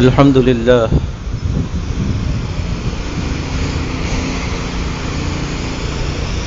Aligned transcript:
الحمد 0.00 0.38
لله. 0.38 0.88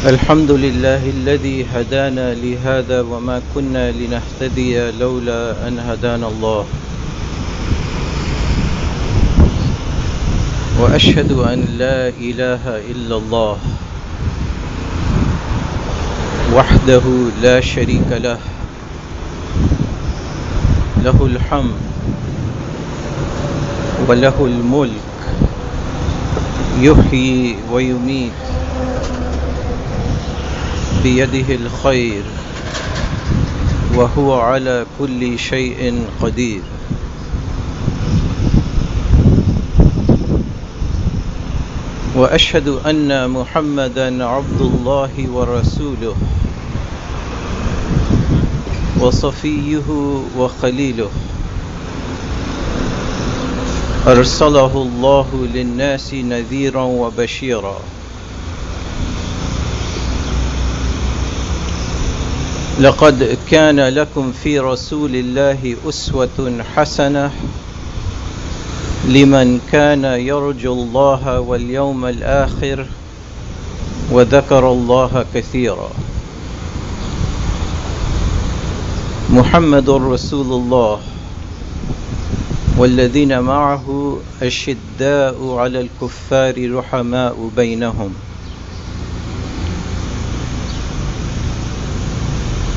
الحمد 0.10 0.52
لله 0.52 1.02
الذي 1.10 1.66
هدانا 1.70 2.34
لهذا 2.34 3.02
وما 3.02 3.42
كنا 3.56 3.92
لنهتدي 3.92 4.92
لولا 4.98 5.68
أن 5.68 5.80
هدانا 5.80 6.28
الله. 6.28 6.66
وأشهد 10.82 11.32
أن 11.32 11.60
لا 11.78 12.10
إله 12.10 12.64
إلا 12.90 13.16
الله. 13.22 13.58
وحده 16.58 17.06
لا 17.46 17.62
شريك 17.62 18.10
له. 18.10 18.38
له 21.06 21.18
الحمد. 21.22 21.83
وله 24.08 24.46
الملك 24.46 25.10
يحيي 26.80 27.56
ويميت 27.72 28.32
بيده 31.04 31.56
الخير 31.56 32.24
وهو 33.96 34.40
على 34.40 34.86
كل 35.00 35.40
شيء 35.40 36.08
قدير. 36.22 36.62
وأشهد 42.16 42.68
أن 42.68 43.30
محمدا 43.30 44.26
عبد 44.26 44.62
الله 44.62 45.14
ورسوله 45.34 46.16
وصفيه 49.00 49.88
وخليله. 50.38 51.10
أرسله 54.08 54.82
الله 54.82 55.48
للناس 55.54 56.14
نذيرا 56.14 56.82
وبشيرا. 56.84 57.80
لقد 62.80 63.38
كان 63.50 63.80
لكم 63.80 64.32
في 64.44 64.60
رسول 64.60 65.16
الله 65.16 65.76
أسوة 65.90 66.64
حسنة 66.76 67.32
لمن 69.08 69.60
كان 69.72 70.04
يرجو 70.04 70.74
الله 70.74 71.40
واليوم 71.40 72.06
الآخر 72.06 72.86
وذكر 74.12 74.72
الله 74.72 75.26
كثيرا. 75.34 75.90
محمد 79.30 79.90
رسول 79.90 80.46
الله. 80.46 81.00
والذين 82.78 83.40
معه 83.40 84.18
أشداء 84.42 85.56
على 85.56 85.80
الكفار 85.80 86.76
رحماء 86.76 87.50
بينهم. 87.56 88.14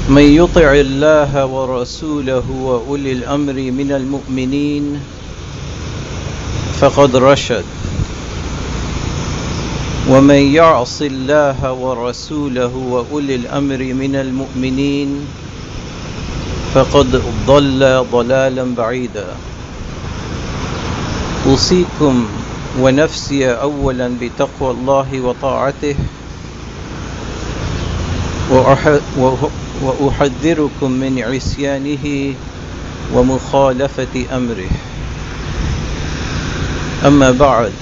من 0.09 0.23
يطع 0.23 0.73
الله 0.73 1.47
ورسوله 1.47 2.45
وأولي 2.51 3.13
الأمر 3.13 3.53
من 3.53 3.93
المؤمنين 3.93 5.01
فقد 6.81 7.17
رشد. 7.17 7.65
ومن 10.09 10.55
يعص 10.55 11.03
الله 11.03 11.73
ورسوله 11.73 12.77
وأولي 12.77 13.35
الأمر 13.35 13.79
من 13.79 14.17
المؤمنين 14.17 15.27
فقد 16.75 17.23
ضل 17.47 18.05
ضلالا 18.13 18.65
بعيدا. 18.77 19.56
أوصيكم 21.47 22.27
ونفسي 22.81 23.53
اولا 23.53 24.11
بتقوى 24.21 24.71
الله 24.71 25.21
وطاعته 25.21 25.97
وأحذركم 29.83 30.91
من 30.91 31.23
عصيانه 31.23 32.35
ومخالفة 33.15 34.25
أمره. 34.37 34.71
أما 37.07 37.31
بعد 37.31 37.73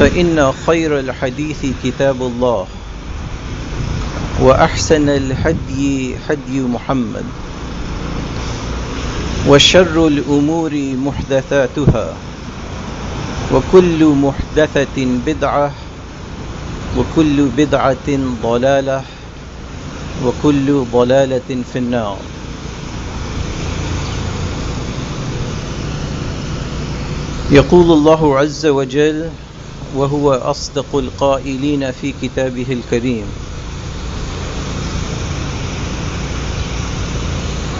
فإن 0.00 0.52
خير 0.66 0.98
الحديث 0.98 1.66
كتاب 1.84 2.22
الله 2.22 2.66
وأحسن 4.40 5.08
الهدي 5.08 6.16
هدي 6.28 6.60
محمد. 6.60 7.24
وشر 9.48 10.06
الأمور 10.06 10.72
محدثاتها 10.74 12.14
وكل 13.52 14.04
محدثة 14.04 14.96
بدعة 15.26 15.72
وكل 16.98 17.48
بدعة 17.56 18.08
ضلالة 18.42 19.02
وكل 20.24 20.84
ضلالة 20.92 21.50
في 21.72 21.78
النار. 21.78 22.16
يقول 27.50 27.92
الله 27.92 28.38
عز 28.38 28.66
وجل 28.66 29.30
وهو 29.96 30.32
أصدق 30.32 30.86
القائلين 30.94 31.90
في 31.92 32.14
كتابه 32.22 32.66
الكريم 32.70 33.24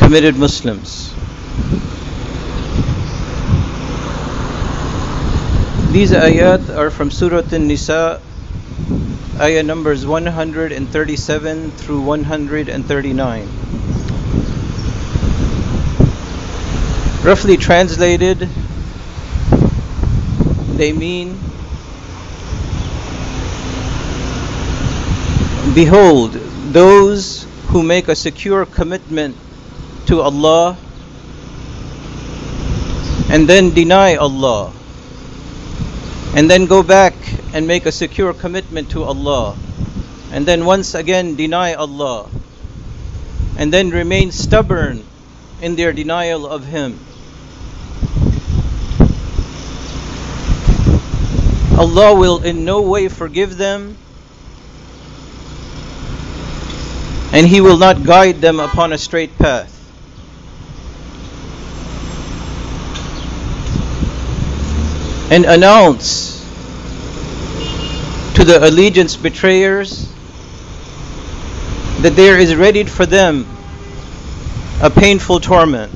committed 0.00 0.34
Muslims. 0.36 1.12
These 5.92 6.12
ayat 6.12 6.74
are 6.74 6.90
from 6.90 7.10
Surah 7.10 7.44
An-Nisa, 7.52 8.18
ayah 9.38 9.62
numbers 9.62 10.06
137 10.06 11.70
through 11.72 12.00
139. 12.00 13.48
Roughly 17.22 17.56
translated, 17.58 18.48
they 20.80 20.92
mean 20.94 21.38
Behold, 25.74 26.32
those 26.72 27.46
who 27.68 27.82
make 27.82 28.08
a 28.08 28.16
secure 28.16 28.64
commitment 28.64 29.36
to 30.10 30.20
Allah 30.20 30.76
and 33.30 33.48
then 33.48 33.70
deny 33.70 34.16
Allah 34.16 34.72
and 36.34 36.50
then 36.50 36.66
go 36.66 36.82
back 36.82 37.14
and 37.54 37.68
make 37.68 37.86
a 37.86 37.92
secure 37.92 38.34
commitment 38.34 38.90
to 38.90 39.04
Allah 39.04 39.56
and 40.32 40.44
then 40.44 40.64
once 40.64 40.96
again 40.96 41.36
deny 41.36 41.74
Allah 41.74 42.28
and 43.56 43.72
then 43.72 43.90
remain 43.90 44.32
stubborn 44.32 45.04
in 45.62 45.76
their 45.76 45.92
denial 45.92 46.44
of 46.44 46.64
Him. 46.64 46.98
Allah 51.78 52.16
will 52.18 52.42
in 52.42 52.64
no 52.64 52.82
way 52.82 53.06
forgive 53.06 53.56
them 53.58 53.96
and 57.32 57.46
He 57.46 57.60
will 57.60 57.78
not 57.78 58.02
guide 58.02 58.40
them 58.40 58.58
upon 58.58 58.92
a 58.92 58.98
straight 58.98 59.38
path. 59.38 59.69
And 65.30 65.44
announce 65.44 66.40
to 68.34 68.44
the 68.44 68.58
allegiance 68.62 69.16
betrayers 69.16 70.12
that 72.00 72.16
there 72.16 72.38
is 72.38 72.54
ready 72.54 72.84
for 72.84 73.06
them 73.06 73.46
a 74.82 74.90
painful 74.90 75.40
torment. 75.40 75.92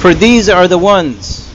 For 0.00 0.14
these 0.14 0.48
are 0.48 0.68
the 0.68 0.78
ones 0.78 1.46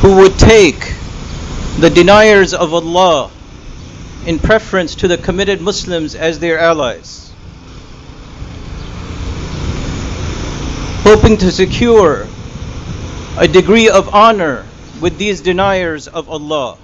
who 0.00 0.16
would 0.16 0.36
take 0.36 0.94
the 1.78 1.88
deniers 1.88 2.54
of 2.54 2.74
Allah 2.74 3.30
in 4.26 4.40
preference 4.40 4.96
to 4.96 5.06
the 5.06 5.16
committed 5.16 5.60
Muslims 5.60 6.16
as 6.16 6.40
their 6.40 6.58
allies, 6.58 7.21
hoping 11.02 11.36
to 11.36 11.50
secure 11.50 12.26
a 13.36 13.48
degree 13.48 13.88
of 13.88 14.14
honor 14.14 14.66
with 15.00 15.18
these 15.18 15.40
deniers 15.40 16.06
of 16.06 16.28
Allah. 16.28 16.76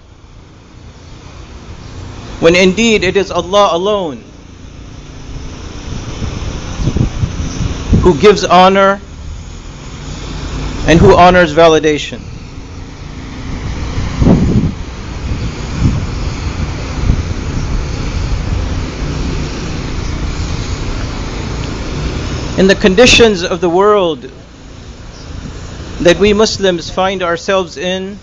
When 2.40 2.54
indeed 2.54 3.04
it 3.04 3.16
is 3.16 3.30
Allah 3.30 3.70
alone 3.72 4.24
who 8.02 8.18
gives 8.18 8.44
honor 8.44 9.00
and 10.86 10.98
who 10.98 11.14
honors 11.14 11.54
validation. 11.54 12.20
In 22.58 22.66
the 22.66 22.74
conditions 22.74 23.44
of 23.44 23.60
the 23.60 23.68
world 23.68 24.22
that 26.00 26.18
we 26.18 26.32
Muslims 26.32 26.90
find 26.90 27.22
ourselves 27.22 27.76
in, 27.76 28.18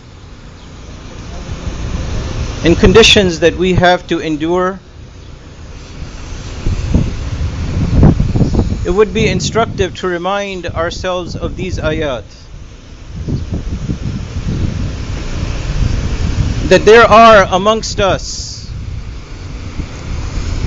in 2.65 2.75
conditions 2.75 3.39
that 3.39 3.55
we 3.55 3.75
have 3.75 4.05
to 4.07 4.19
endure, 4.19 4.81
it 8.85 8.93
would 8.93 9.13
be 9.13 9.25
instructive 9.29 9.95
to 9.99 10.07
remind 10.07 10.65
ourselves 10.65 11.37
of 11.37 11.55
these 11.55 11.77
ayat. 11.77 12.25
That 16.67 16.83
there 16.83 17.05
are 17.05 17.47
amongst 17.49 18.01
us 18.01 18.69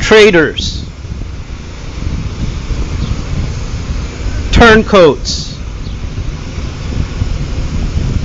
traitors 0.00 0.88
turncoats, 4.58 5.55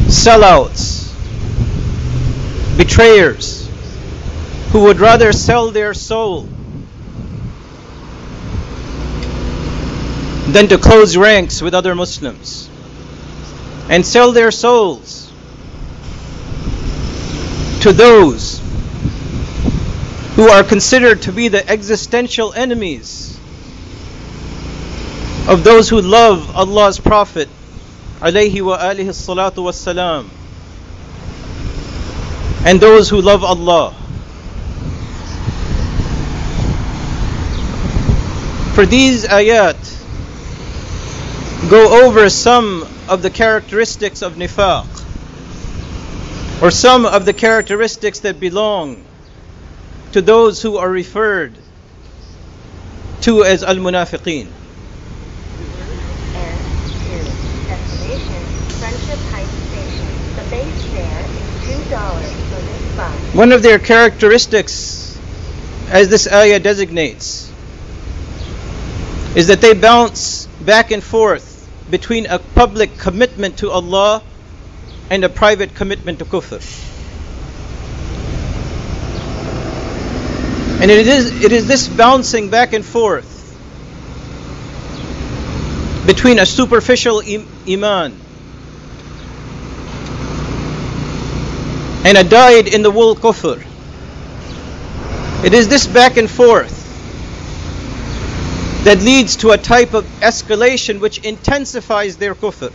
sellouts, 0.09 1.13
betrayers 2.75 3.69
who 4.71 4.85
would 4.85 4.99
rather 4.99 5.31
sell 5.31 5.69
their 5.69 5.93
soul 5.93 6.47
than 10.51 10.67
to 10.69 10.79
close 10.79 11.15
ranks 11.15 11.61
with 11.61 11.75
other 11.75 11.93
Muslims 11.93 12.67
and 13.89 14.03
sell 14.03 14.31
their 14.31 14.49
souls 14.49 15.31
to 17.83 17.93
those 17.93 18.59
who 20.35 20.49
are 20.49 20.63
considered 20.63 21.21
to 21.21 21.31
be 21.31 21.49
the 21.49 21.69
existential 21.69 22.51
enemies 22.53 23.32
of 25.47 25.63
those 25.63 25.89
who 25.89 26.01
love 26.01 26.55
Allah's 26.55 26.99
Prophet 26.99 27.49
alayhi 28.21 28.61
wa 28.61 28.77
alihi 28.77 29.09
salatu 29.09 30.29
and 32.65 32.79
those 32.79 33.09
who 33.09 33.21
love 33.21 33.43
Allah. 33.43 33.93
For 38.73 38.85
these 38.85 39.25
ayat 39.25 39.75
go 41.69 42.05
over 42.05 42.29
some 42.29 42.87
of 43.09 43.21
the 43.21 43.29
characteristics 43.29 44.21
of 44.21 44.35
nifaq 44.35 44.87
or 46.61 46.71
some 46.71 47.05
of 47.05 47.25
the 47.25 47.33
characteristics 47.33 48.19
that 48.19 48.39
belong 48.39 49.03
to 50.13 50.21
those 50.21 50.61
who 50.61 50.77
are 50.77 50.89
referred 50.89 51.53
to 53.21 53.43
as 53.43 53.63
al-munafiqeen. 53.63 54.47
One 63.33 63.51
of 63.51 63.61
their 63.61 63.77
characteristics, 63.77 65.19
as 65.89 66.09
this 66.09 66.27
ayah 66.31 66.59
designates, 66.59 67.51
is 69.35 69.47
that 69.47 69.61
they 69.61 69.73
bounce 69.73 70.47
back 70.61 70.89
and 70.91 71.03
forth 71.03 71.69
between 71.91 72.25
a 72.25 72.39
public 72.39 72.97
commitment 72.97 73.57
to 73.59 73.69
Allah 73.69 74.23
and 75.11 75.23
a 75.23 75.29
private 75.29 75.75
commitment 75.75 76.19
to 76.19 76.25
kufr. 76.25 76.61
And 80.81 80.89
it 80.89 81.07
is, 81.07 81.43
it 81.43 81.51
is 81.51 81.67
this 81.67 81.87
bouncing 81.87 82.49
back 82.49 82.73
and 82.73 82.83
forth 82.83 83.29
between 86.07 86.39
a 86.39 86.45
superficial 86.45 87.21
Im- 87.21 87.47
iman 87.69 88.22
and 92.03 92.17
a 92.17 92.23
died 92.23 92.67
in 92.67 92.81
the 92.81 92.91
wool 92.91 93.15
kufr. 93.15 93.63
It 95.45 95.53
is 95.53 95.67
this 95.67 95.87
back 95.87 96.17
and 96.17 96.29
forth 96.29 96.81
that 98.83 99.01
leads 99.01 99.37
to 99.37 99.51
a 99.51 99.57
type 99.57 99.93
of 99.93 100.03
escalation 100.19 100.99
which 100.99 101.19
intensifies 101.19 102.17
their 102.17 102.35
kufr. 102.35 102.71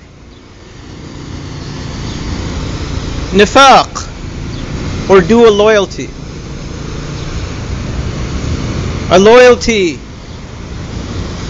Nifaq 3.33 5.11
or 5.11 5.21
dual 5.21 5.53
loyalty. 5.53 6.09
A 9.11 9.19
loyalty, 9.19 9.99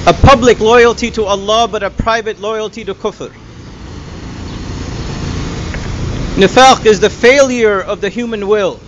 a 0.06 0.12
public 0.12 0.58
loyalty 0.58 1.10
to 1.12 1.24
Allah 1.24 1.68
but 1.70 1.84
a 1.84 1.90
private 1.90 2.40
loyalty 2.40 2.84
to 2.84 2.94
kufr. 2.94 3.32
Nifaq 6.38 6.86
is 6.86 7.00
the 7.00 7.10
failure 7.10 7.80
of 7.80 8.00
the 8.00 8.08
human 8.08 8.46
will 8.46 8.78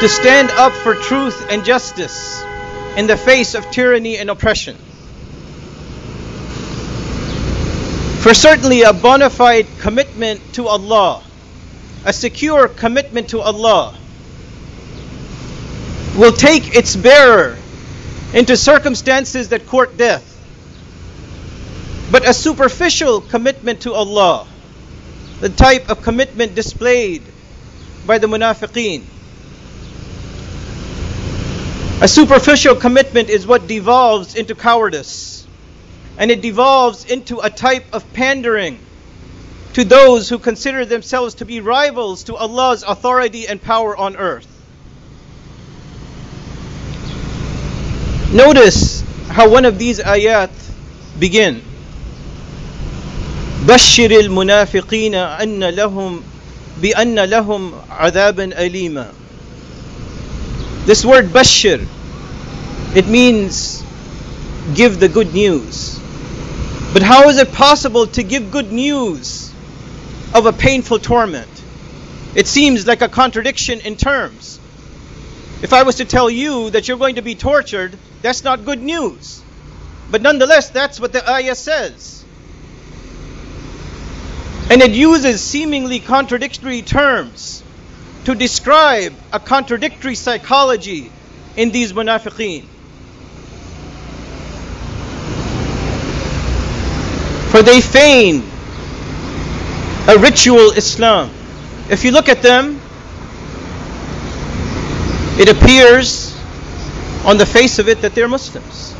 to 0.00 0.08
stand 0.08 0.50
up 0.52 0.72
for 0.72 0.94
truth 0.94 1.46
and 1.50 1.62
justice 1.62 2.42
in 2.96 3.06
the 3.06 3.18
face 3.18 3.54
of 3.54 3.70
tyranny 3.70 4.16
and 4.16 4.30
oppression. 4.30 4.74
For 8.22 8.32
certainly 8.32 8.80
a 8.80 8.94
bona 8.94 9.28
fide 9.28 9.66
commitment 9.78 10.40
to 10.54 10.68
Allah, 10.68 11.22
a 12.06 12.14
secure 12.14 12.66
commitment 12.66 13.28
to 13.28 13.40
Allah, 13.40 13.94
will 16.16 16.32
take 16.32 16.74
its 16.74 16.96
bearer 16.96 17.58
into 18.32 18.56
circumstances 18.56 19.50
that 19.50 19.66
court 19.66 19.98
death. 19.98 20.35
But 22.10 22.28
a 22.28 22.32
superficial 22.32 23.20
commitment 23.20 23.80
to 23.82 23.92
Allah, 23.92 24.46
the 25.40 25.48
type 25.48 25.90
of 25.90 26.02
commitment 26.02 26.54
displayed 26.54 27.22
by 28.06 28.18
the 28.18 28.26
munafiqeen, 28.26 29.02
a 32.00 32.08
superficial 32.08 32.76
commitment 32.76 33.30
is 33.30 33.46
what 33.46 33.66
devolves 33.66 34.34
into 34.34 34.54
cowardice, 34.54 35.46
and 36.18 36.30
it 36.30 36.42
devolves 36.42 37.04
into 37.06 37.40
a 37.40 37.50
type 37.50 37.86
of 37.92 38.12
pandering 38.12 38.78
to 39.72 39.82
those 39.82 40.28
who 40.28 40.38
consider 40.38 40.84
themselves 40.84 41.36
to 41.36 41.44
be 41.44 41.60
rivals 41.60 42.24
to 42.24 42.36
Allah's 42.36 42.82
authority 42.82 43.48
and 43.48 43.60
power 43.60 43.96
on 43.96 44.16
earth. 44.16 44.46
Notice 48.32 49.02
how 49.28 49.48
one 49.48 49.64
of 49.64 49.78
these 49.78 49.98
ayat 49.98 50.50
begin. 51.18 51.62
بشر 53.67 54.11
المنافقين 54.11 55.15
أن 55.15 55.63
لهم 55.63 56.21
بأن 56.81 57.19
لهم 57.19 57.71
عذابا 57.89 58.43
أليما 58.65 59.11
This 60.85 61.05
word 61.05 61.27
bashir, 61.27 61.85
it 62.95 63.07
means 63.07 63.83
give 64.73 64.99
the 64.99 65.07
good 65.07 65.31
news. 65.33 65.99
But 66.93 67.03
how 67.03 67.29
is 67.29 67.37
it 67.37 67.53
possible 67.53 68.07
to 68.07 68.23
give 68.23 68.51
good 68.51 68.71
news 68.71 69.53
of 70.33 70.47
a 70.47 70.51
painful 70.51 70.97
torment? 70.97 71.47
It 72.33 72.47
seems 72.47 72.87
like 72.87 73.01
a 73.01 73.07
contradiction 73.09 73.81
in 73.81 73.95
terms. 73.95 74.59
If 75.61 75.71
I 75.71 75.83
was 75.83 75.95
to 75.97 76.05
tell 76.05 76.29
you 76.29 76.71
that 76.71 76.87
you're 76.87 76.97
going 76.97 77.15
to 77.15 77.21
be 77.21 77.35
tortured, 77.35 77.95
that's 78.23 78.43
not 78.43 78.65
good 78.65 78.81
news. 78.81 79.41
But 80.09 80.21
nonetheless, 80.21 80.69
that's 80.69 80.99
what 80.99 81.13
the 81.13 81.29
ayah 81.29 81.55
says. 81.55 82.14
And 84.68 84.82
it 84.82 84.90
uses 84.90 85.42
seemingly 85.42 86.00
contradictory 86.00 86.82
terms 86.82 87.62
to 88.24 88.34
describe 88.34 89.14
a 89.32 89.38
contradictory 89.38 90.16
psychology 90.16 91.10
in 91.56 91.70
these 91.70 91.92
munafiqeen. 91.92 92.64
For 97.50 97.62
they 97.62 97.80
feign 97.80 98.42
a 100.08 100.18
ritual 100.18 100.72
Islam. 100.72 101.30
If 101.88 102.04
you 102.04 102.10
look 102.10 102.28
at 102.28 102.42
them, 102.42 102.80
it 105.38 105.48
appears 105.48 106.36
on 107.24 107.38
the 107.38 107.46
face 107.46 107.78
of 107.78 107.88
it 107.88 108.02
that 108.02 108.14
they're 108.14 108.28
Muslims. 108.28 108.94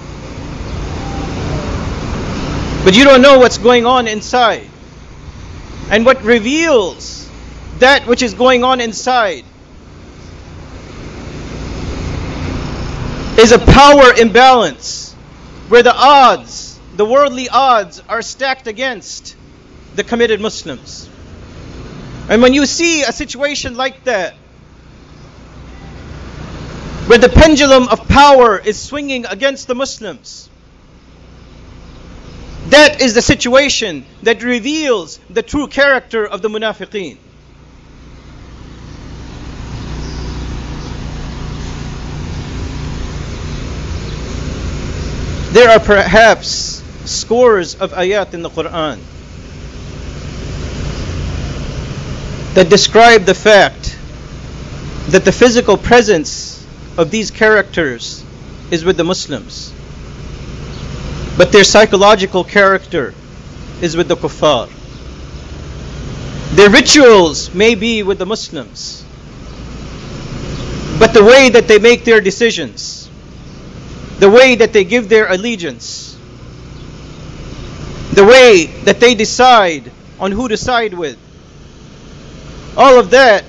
But 2.84 2.96
you 2.96 3.02
don't 3.02 3.20
know 3.20 3.38
what's 3.40 3.58
going 3.58 3.84
on 3.84 4.06
inside. 4.06 4.68
And 5.90 6.04
what 6.04 6.22
reveals 6.22 7.30
that 7.78 8.06
which 8.06 8.22
is 8.22 8.34
going 8.34 8.64
on 8.64 8.80
inside 8.80 9.44
is 13.38 13.52
a 13.52 13.58
power 13.58 14.12
imbalance 14.18 15.12
where 15.68 15.82
the 15.82 15.94
odds, 15.94 16.80
the 16.96 17.04
worldly 17.04 17.48
odds, 17.48 18.02
are 18.08 18.22
stacked 18.22 18.66
against 18.66 19.36
the 19.94 20.02
committed 20.02 20.40
Muslims. 20.40 21.08
And 22.28 22.42
when 22.42 22.54
you 22.54 22.66
see 22.66 23.02
a 23.02 23.12
situation 23.12 23.76
like 23.76 24.04
that, 24.04 24.34
where 27.06 27.18
the 27.18 27.28
pendulum 27.28 27.88
of 27.88 28.08
power 28.08 28.58
is 28.58 28.80
swinging 28.80 29.26
against 29.26 29.68
the 29.68 29.74
Muslims, 29.74 30.48
that 32.70 33.00
is 33.00 33.14
the 33.14 33.22
situation 33.22 34.04
that 34.22 34.42
reveals 34.42 35.18
the 35.30 35.42
true 35.42 35.68
character 35.68 36.26
of 36.26 36.42
the 36.42 36.48
munafiqeen. 36.48 37.18
There 45.52 45.70
are 45.70 45.80
perhaps 45.80 46.82
scores 47.06 47.76
of 47.76 47.92
ayat 47.92 48.34
in 48.34 48.42
the 48.42 48.50
Quran 48.50 48.98
that 52.54 52.68
describe 52.68 53.24
the 53.24 53.34
fact 53.34 53.96
that 55.08 55.24
the 55.24 55.32
physical 55.32 55.76
presence 55.76 56.66
of 56.98 57.10
these 57.10 57.30
characters 57.30 58.24
is 58.70 58.84
with 58.84 58.96
the 58.96 59.04
Muslims. 59.04 59.75
But 61.36 61.52
their 61.52 61.64
psychological 61.64 62.44
character 62.44 63.12
is 63.82 63.96
with 63.96 64.08
the 64.08 64.16
kuffar. 64.16 64.70
Their 66.56 66.70
rituals 66.70 67.52
may 67.52 67.74
be 67.74 68.02
with 68.02 68.18
the 68.18 68.24
Muslims. 68.24 69.04
But 70.98 71.12
the 71.12 71.22
way 71.22 71.50
that 71.50 71.68
they 71.68 71.78
make 71.78 72.04
their 72.04 72.22
decisions, 72.22 73.10
the 74.18 74.30
way 74.30 74.54
that 74.54 74.72
they 74.72 74.84
give 74.84 75.10
their 75.10 75.30
allegiance, 75.30 76.16
the 78.14 78.24
way 78.24 78.66
that 78.84 78.98
they 78.98 79.14
decide 79.14 79.92
on 80.18 80.32
who 80.32 80.48
to 80.48 80.56
side 80.56 80.94
with, 80.94 81.18
all 82.78 82.98
of 82.98 83.10
that 83.10 83.44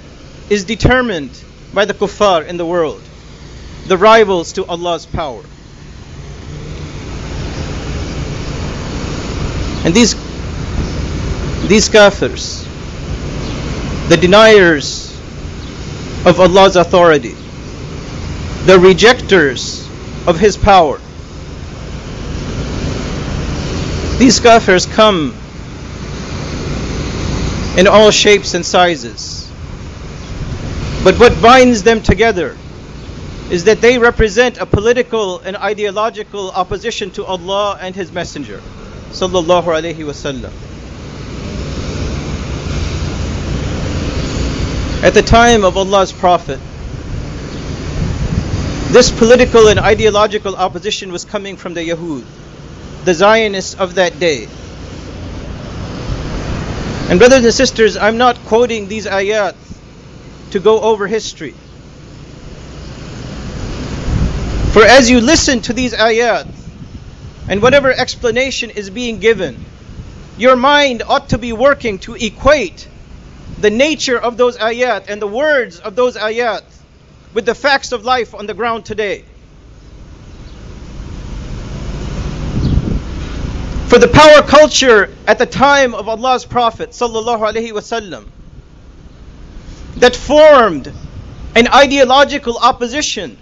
is 0.50 0.66
determined 0.66 1.32
by 1.74 1.86
the 1.86 1.94
kuffar 1.94 2.46
in 2.46 2.58
the 2.58 2.66
world, 2.66 3.02
the 3.88 3.98
rivals 3.98 4.52
to 4.54 4.66
Allah's 4.66 5.06
power. 5.06 5.44
And 9.88 9.96
these 9.96 10.16
these 11.70 11.88
kafirs, 11.88 12.68
the 14.10 14.18
deniers 14.18 15.18
of 16.26 16.42
Allah's 16.42 16.76
authority, 16.76 17.38
the 18.66 18.78
rejectors 18.78 19.88
of 20.28 20.38
His 20.38 20.58
power, 20.58 20.98
these 24.18 24.42
kafirs 24.42 24.92
come 24.92 25.34
in 27.78 27.88
all 27.88 28.12
shapes 28.12 28.56
and 28.56 28.66
sizes. 28.66 29.50
But 31.06 31.18
what 31.18 31.42
binds 31.42 31.84
them 31.84 32.02
together 32.02 32.58
is 33.50 33.64
that 33.64 33.80
they 33.80 33.98
represent 33.98 34.58
a 34.58 34.66
political 34.66 35.40
and 35.40 35.56
ideological 35.56 36.52
opposition 36.52 37.10
to 37.12 37.24
Allah 37.24 37.78
and 37.80 37.96
His 37.96 38.12
Messenger 38.12 38.62
sallallahu 39.12 39.66
alaihi 39.66 40.06
wasallam. 40.06 40.52
At 45.04 45.14
the 45.14 45.22
time 45.22 45.64
of 45.64 45.78
Allah's 45.78 46.12
Prophet, 46.12 46.60
this 48.92 49.12
political 49.12 49.68
and 49.68 49.80
ideological 49.80 50.56
opposition 50.56 51.12
was 51.12 51.24
coming 51.24 51.56
from 51.56 51.74
the 51.74 51.82
Yahud, 51.82 52.24
the 53.06 53.14
Zionists 53.14 53.76
of 53.76 53.96
that 53.96 54.20
day. 54.20 54.48
And 57.10 57.20
brothers 57.20 57.46
and 57.46 57.54
sisters, 57.54 57.96
I'm 57.96 58.18
not 58.18 58.38
quoting 58.46 58.88
these 58.88 59.06
ayat 59.06 59.56
to 60.52 60.60
go 60.60 60.82
over 60.82 61.06
history. 61.08 61.54
For 64.74 64.84
as 64.84 65.10
you 65.10 65.22
listen 65.22 65.62
to 65.62 65.74
these 65.74 65.94
ayat, 65.94 66.48
and 67.48 67.62
whatever 67.62 67.92
explanation 67.92 68.70
is 68.70 68.90
being 68.90 69.20
given, 69.20 69.64
your 70.38 70.56
mind 70.56 71.04
ought 71.08 71.30
to 71.30 71.38
be 71.38 71.54
working 71.54 72.00
to 72.00 72.16
equate 72.16 72.88
the 73.60 73.70
nature 73.70 74.20
of 74.20 74.38
those 74.38 74.58
ayat 74.58 75.06
and 75.08 75.22
the 75.22 75.28
words 75.28 75.80
of 75.80 75.96
those 75.96 76.16
ayat 76.16 76.64
with 77.34 77.46
the 77.46 77.56
facts 77.56 77.92
of 77.92 78.06
life 78.06 78.36
on 78.36 78.46
the 78.46 78.54
ground 78.54 78.86
today. 78.86 79.24
For 83.88 84.00
the 84.00 84.10
power 84.10 84.42
culture 84.42 85.10
at 85.26 85.40
the 85.40 85.46
time 85.46 85.96
of 85.96 86.10
Allah's 86.10 86.44
Prophet 86.44 86.90
wasallam 86.90 88.26
that 89.96 90.16
formed 90.16 90.92
an 91.56 91.68
ideological 91.70 92.58
opposition 92.58 93.38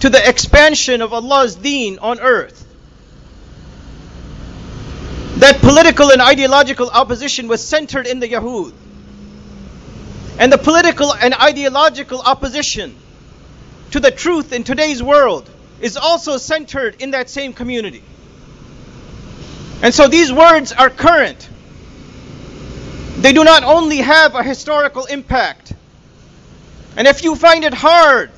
to 0.00 0.08
the 0.08 0.28
expansion 0.28 1.02
of 1.02 1.12
Allah's 1.12 1.54
deen 1.54 1.98
on 1.98 2.18
earth 2.18 2.66
that 5.40 5.60
political 5.60 6.12
and 6.12 6.20
ideological 6.20 6.90
opposition 6.90 7.48
was 7.48 7.66
centered 7.66 8.06
in 8.06 8.20
the 8.20 8.28
Yahud. 8.28 8.74
And 10.38 10.52
the 10.52 10.58
political 10.58 11.14
and 11.14 11.34
ideological 11.34 12.20
opposition 12.20 12.94
to 13.92 14.00
the 14.00 14.10
truth 14.10 14.52
in 14.52 14.64
today's 14.64 15.02
world 15.02 15.48
is 15.80 15.96
also 15.96 16.36
centered 16.36 17.00
in 17.00 17.12
that 17.12 17.30
same 17.30 17.54
community. 17.54 18.02
And 19.82 19.94
so 19.94 20.08
these 20.08 20.30
words 20.30 20.72
are 20.72 20.90
current. 20.90 21.48
They 23.16 23.32
do 23.32 23.42
not 23.42 23.64
only 23.64 23.98
have 23.98 24.34
a 24.34 24.42
historical 24.42 25.06
impact. 25.06 25.72
And 26.96 27.08
if 27.08 27.24
you 27.24 27.34
find 27.34 27.64
it 27.64 27.72
hard 27.72 28.30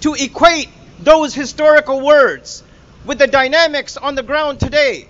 to 0.00 0.14
equate 0.14 0.68
those 0.98 1.32
historical 1.32 2.00
words 2.00 2.64
with 3.04 3.18
the 3.18 3.28
dynamics 3.28 3.96
on 3.96 4.16
the 4.16 4.24
ground 4.24 4.58
today, 4.58 5.06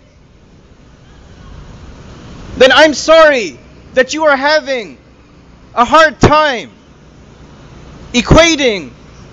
then 2.59 2.73
I'm 2.73 2.95
sorry 2.95 3.59
that 3.95 4.15
you 4.15 4.25
are 4.25 4.37
having 4.37 4.99
a 5.75 5.85
hard 5.85 6.21
time 6.21 6.71
equating 8.13 8.91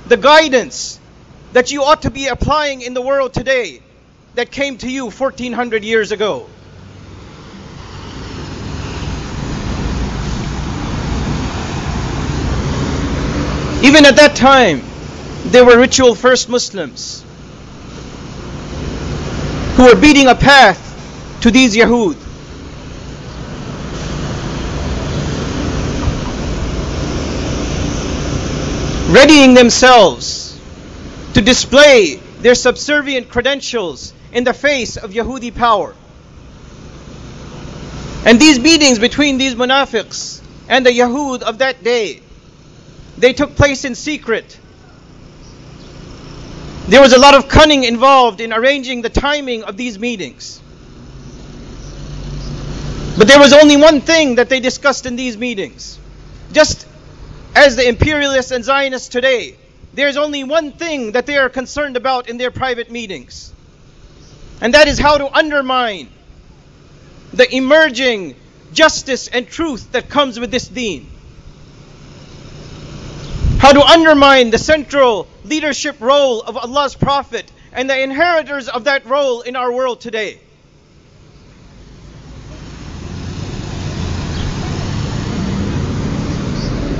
the 0.07 0.17
guidance 0.17 0.99
that 1.53 1.71
you 1.71 1.83
ought 1.83 2.03
to 2.03 2.11
be 2.11 2.27
applying 2.27 2.81
in 2.81 2.93
the 2.93 3.01
world 3.01 3.33
today 3.33 3.81
that 4.35 4.51
came 4.51 4.77
to 4.77 4.91
you 4.91 5.05
1400 5.05 5.83
years 5.83 6.11
ago. 6.11 6.47
Even 13.83 14.05
at 14.05 14.17
that 14.17 14.35
time, 14.35 14.81
there 15.45 15.63
were 15.63 15.77
ritual 15.77 16.15
first 16.15 16.49
Muslims 16.49 17.23
who 19.75 19.83
were 19.85 19.95
beating 19.95 20.27
a 20.27 20.35
path 20.35 20.81
to 21.41 21.51
these 21.51 21.75
Yahud. 21.75 22.24
Readying 29.15 29.53
themselves 29.53 30.59
to 31.33 31.41
display 31.41 32.15
their 32.41 32.55
subservient 32.55 33.29
credentials 33.29 34.13
in 34.31 34.43
the 34.43 34.53
face 34.53 34.97
of 34.97 35.11
Yahudi 35.11 35.55
power. 35.55 35.95
And 38.25 38.39
these 38.39 38.59
meetings 38.59 38.99
between 38.99 39.37
these 39.37 39.55
munafiqs 39.55 40.41
and 40.67 40.85
the 40.85 40.91
Yahud 40.91 41.43
of 41.43 41.59
that 41.59 41.83
day, 41.83 42.21
they 43.17 43.33
took 43.33 43.55
place 43.55 43.85
in 43.85 43.95
secret 43.95 44.59
There 46.87 47.01
was 47.01 47.13
a 47.13 47.17
lot 47.19 47.33
of 47.33 47.47
cunning 47.47 47.83
involved 47.83 48.39
in 48.39 48.53
arranging 48.53 49.01
the 49.01 49.09
timing 49.09 49.63
of 49.63 49.75
these 49.75 49.97
meetings. 49.97 50.61
But 53.17 53.27
there 53.27 53.39
was 53.39 53.53
only 53.53 53.75
one 53.75 54.01
thing 54.01 54.35
that 54.35 54.49
they 54.49 54.59
discussed 54.59 55.07
in 55.07 55.15
these 55.15 55.35
meetings. 55.35 55.97
Just 56.51 56.85
as 57.55 57.77
the 57.77 57.87
imperialists 57.87 58.51
and 58.51 58.63
Zionists 58.63 59.07
today, 59.07 59.55
there's 59.93 60.17
only 60.17 60.43
one 60.43 60.73
thing 60.73 61.13
that 61.13 61.25
they 61.25 61.37
are 61.37 61.49
concerned 61.49 61.95
about 61.95 62.27
in 62.27 62.37
their 62.37 62.51
private 62.51 62.91
meetings. 62.91 63.53
And 64.59 64.73
that 64.73 64.89
is 64.89 64.99
how 64.99 65.17
to 65.17 65.33
undermine 65.33 66.09
the 67.33 67.53
emerging 67.55 68.35
justice 68.73 69.29
and 69.29 69.47
truth 69.47 69.93
that 69.93 70.09
comes 70.09 70.39
with 70.39 70.51
this 70.51 70.67
deen. 70.67 71.09
How 73.59 73.71
to 73.71 73.81
undermine 73.81 74.51
the 74.51 74.57
central 74.57 75.27
leadership 75.45 75.95
role 76.01 76.41
of 76.41 76.57
Allah's 76.57 76.93
Prophet 76.93 77.49
and 77.71 77.89
the 77.89 77.99
inheritors 77.99 78.67
of 78.67 78.83
that 78.83 79.05
role 79.05 79.41
in 79.41 79.55
our 79.55 79.71
world 79.71 80.01
today. 80.01 80.39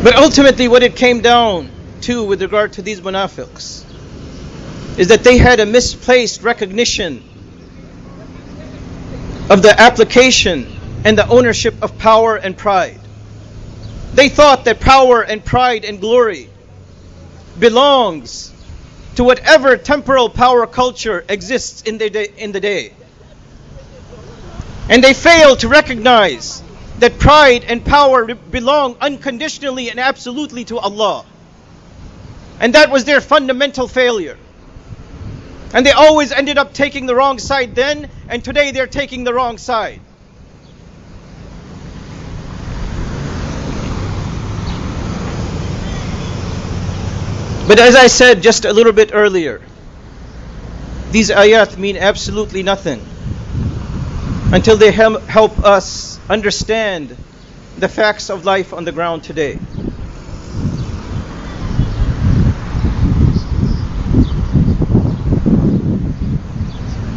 But 0.06 0.18
ultimately, 0.18 0.68
what 0.68 0.84
it 0.84 0.96
came 0.96 1.22
down 1.22 1.72
to 2.02 2.24
with 2.24 2.40
regard 2.40 2.74
to 2.74 2.84
these 2.84 3.02
munafiqs 3.02 3.84
is 5.00 5.08
that 5.08 5.24
they 5.24 5.40
had 5.40 5.60
a 5.60 5.66
misplaced 5.66 6.44
recognition 6.44 7.24
of 9.50 9.64
the 9.64 9.74
application 9.76 10.72
and 11.04 11.18
the 11.18 11.28
ownership 11.28 11.82
of 11.82 11.98
power 11.98 12.36
and 12.36 12.56
pride. 12.56 13.00
They 14.14 14.30
thought 14.30 14.66
that 14.66 14.80
power 14.80 15.24
and 15.24 15.44
pride 15.44 15.84
and 15.84 16.00
glory 16.00 16.52
belongs 17.58 18.54
to 19.16 19.24
whatever 19.24 19.76
temporal 19.76 20.30
power 20.30 20.68
culture 20.68 21.26
exists 21.28 21.82
in 21.82 21.98
the 21.98 22.12
day, 22.12 22.32
in 22.38 22.52
the 22.52 22.60
day. 22.60 22.94
And 24.88 25.04
they 25.04 25.16
failed 25.16 25.62
to 25.62 25.68
recognize 25.68 26.62
that 27.00 27.20
pride 27.20 27.64
and 27.66 27.84
power 27.84 28.34
belong 28.34 28.96
unconditionally 29.02 29.90
and 29.90 30.00
absolutely 30.00 30.64
to 30.66 30.78
Allah. 30.78 31.26
And 32.60 32.74
that 32.74 32.90
was 32.90 33.04
their 33.04 33.20
fundamental 33.20 33.88
failure. 33.88 34.38
And 35.74 35.86
they 35.86 35.92
always 35.92 36.32
ended 36.32 36.58
up 36.58 36.74
taking 36.74 37.06
the 37.06 37.16
wrong 37.16 37.38
side 37.38 37.76
then, 37.76 38.10
and 38.30 38.44
today 38.44 38.72
they're 38.72 38.88
taking 38.88 39.26
the 39.26 39.34
wrong 39.34 39.58
side. 39.58 40.00
But 47.68 47.80
as 47.80 47.96
I 47.96 48.08
said 48.08 48.44
just 48.44 48.64
a 48.64 48.72
little 48.72 48.94
bit 48.94 49.10
earlier, 49.12 49.60
these 51.12 51.30
ayat 51.30 51.78
mean 51.78 51.98
absolutely 51.98 52.62
nothing 52.62 53.04
until 54.54 54.78
they 54.78 54.92
help 54.92 55.60
us 55.60 56.15
understand 56.30 57.16
the 57.78 57.88
facts 57.88 58.30
of 58.30 58.46
life 58.46 58.74
on 58.74 58.86
the 58.86 58.92
ground 58.92 59.24
today. 59.24 59.60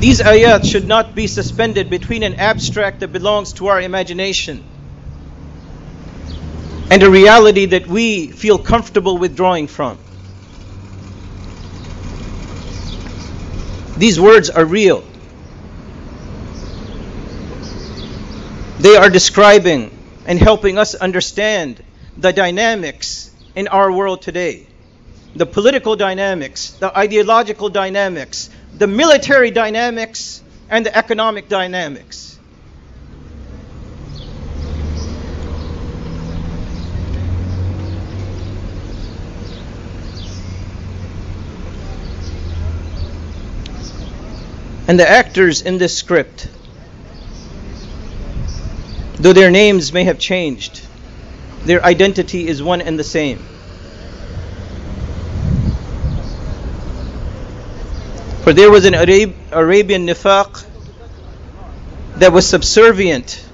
These 0.00 0.20
ayat 0.20 0.64
should 0.64 0.86
not 0.86 1.14
be 1.14 1.26
suspended 1.26 1.90
between 1.90 2.22
an 2.22 2.34
abstract 2.34 3.00
that 3.00 3.12
belongs 3.12 3.54
to 3.54 3.66
our 3.66 3.80
imagination 3.80 4.62
and 6.90 7.02
a 7.02 7.10
reality 7.10 7.66
that 7.66 7.86
we 7.86 8.28
feel 8.28 8.58
comfortable 8.58 9.18
withdrawing 9.18 9.66
from. 9.66 9.98
These 13.96 14.20
words 14.20 14.50
are 14.50 14.64
real. 14.64 15.07
They 18.80 18.96
are 18.96 19.10
describing 19.10 19.90
and 20.26 20.38
helping 20.38 20.78
us 20.78 20.94
understand 20.94 21.82
the 22.16 22.32
dynamics 22.32 23.30
in 23.56 23.66
our 23.68 23.90
world 23.90 24.22
today 24.22 24.68
the 25.34 25.46
political 25.46 25.94
dynamics, 25.94 26.70
the 26.80 26.96
ideological 26.96 27.68
dynamics, 27.68 28.50
the 28.76 28.86
military 28.86 29.50
dynamics, 29.50 30.42
and 30.68 30.84
the 30.84 30.96
economic 30.96 31.48
dynamics. 31.48 32.38
And 44.88 44.98
the 44.98 45.08
actors 45.08 45.60
in 45.60 45.76
this 45.76 45.96
script, 45.96 46.48
though 49.18 49.32
their 49.32 49.50
names 49.50 49.92
may 49.92 50.04
have 50.04 50.18
changed, 50.18 50.86
their 51.64 51.84
identity 51.84 52.46
is 52.46 52.62
one 52.62 52.80
and 52.80 52.98
the 52.98 53.04
same. 53.04 53.38
For 58.42 58.52
there 58.54 58.70
was 58.70 58.86
an 58.86 58.94
Arab, 58.94 59.34
Arabian 59.52 60.06
nifaq 60.06 60.64
that 62.16 62.32
was 62.32 62.46
subservient 62.46 63.44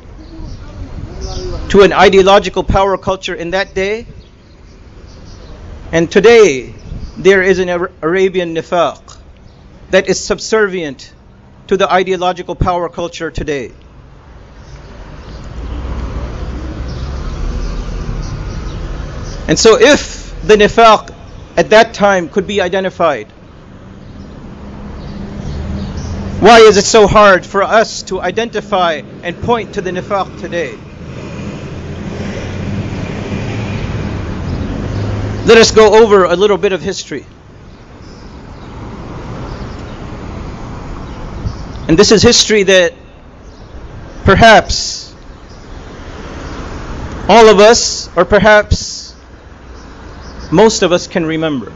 to 1.71 1.83
an 1.83 1.93
ideological 1.93 2.63
power 2.63 2.97
culture 2.97 3.35
in 3.35 3.51
that 3.51 3.75
day. 3.75 4.07
And 5.91 6.11
today, 6.11 6.75
there 7.17 7.43
is 7.43 7.59
an 7.59 7.69
Arabian 7.69 8.55
nifaq 8.55 9.17
that 9.91 10.09
is 10.09 10.25
subservient 10.25 11.13
to 11.67 11.77
the 11.77 11.91
ideological 11.91 12.55
power 12.55 12.89
culture 12.89 13.31
today. 13.31 13.73
And 19.47 19.59
so, 19.59 19.79
if 19.79 20.41
the 20.43 20.57
nifaq 20.57 21.15
at 21.57 21.71
that 21.71 21.93
time 21.93 22.29
could 22.29 22.47
be 22.47 22.61
identified, 22.61 23.27
why 26.41 26.61
is 26.61 26.79
it 26.79 26.85
so 26.85 27.07
hard 27.07 27.45
for 27.45 27.63
us 27.63 28.03
to 28.05 28.21
identify 28.21 29.03
and 29.23 29.41
point 29.43 29.75
to 29.75 29.83
the 29.83 29.91
nifaq 29.91 30.41
today? 30.41 30.79
Let 35.47 35.59
us 35.59 35.73
go 35.73 36.03
over 36.03 36.25
a 36.25 36.37
little 36.37 36.57
bit 36.57 36.73
of 36.73 36.81
history. 36.81 37.27
And 41.87 41.99
this 41.99 42.13
is 42.13 42.23
history 42.23 42.63
that 42.63 42.95
perhaps 44.25 45.15
all 47.29 47.49
of 47.51 47.61
us, 47.61 48.09
or 48.17 48.25
perhaps 48.25 49.04
most 50.55 50.83
of 50.83 50.93
us, 50.93 51.07
can 51.07 51.27
remember. 51.27 51.73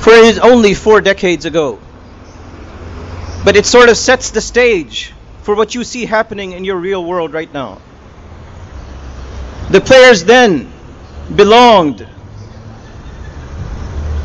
For 0.00 0.12
it 0.12 0.24
is 0.24 0.38
only 0.38 0.74
four 0.74 1.00
decades 1.00 1.44
ago 1.44 1.78
but 3.44 3.56
it 3.56 3.66
sort 3.66 3.88
of 3.88 3.96
sets 3.96 4.30
the 4.30 4.40
stage 4.40 5.12
for 5.42 5.54
what 5.54 5.74
you 5.74 5.82
see 5.84 6.04
happening 6.04 6.52
in 6.52 6.64
your 6.64 6.76
real 6.76 7.04
world 7.04 7.32
right 7.32 7.52
now. 7.52 7.80
The 9.70 9.80
players 9.80 10.24
then 10.24 10.70
belonged 11.34 12.06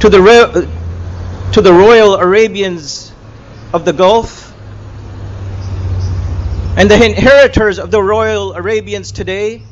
to 0.01 0.09
the 0.09 0.69
to 1.53 1.61
the 1.61 1.73
royal 1.73 2.15
Arabians 2.15 3.11
of 3.73 3.85
the 3.85 3.93
Gulf 3.93 4.53
and 6.77 6.91
the 6.91 7.03
inheritors 7.03 7.79
of 7.79 7.89
the 7.89 8.03
royal 8.03 8.53
Arabians 8.53 9.11
today 9.11 9.63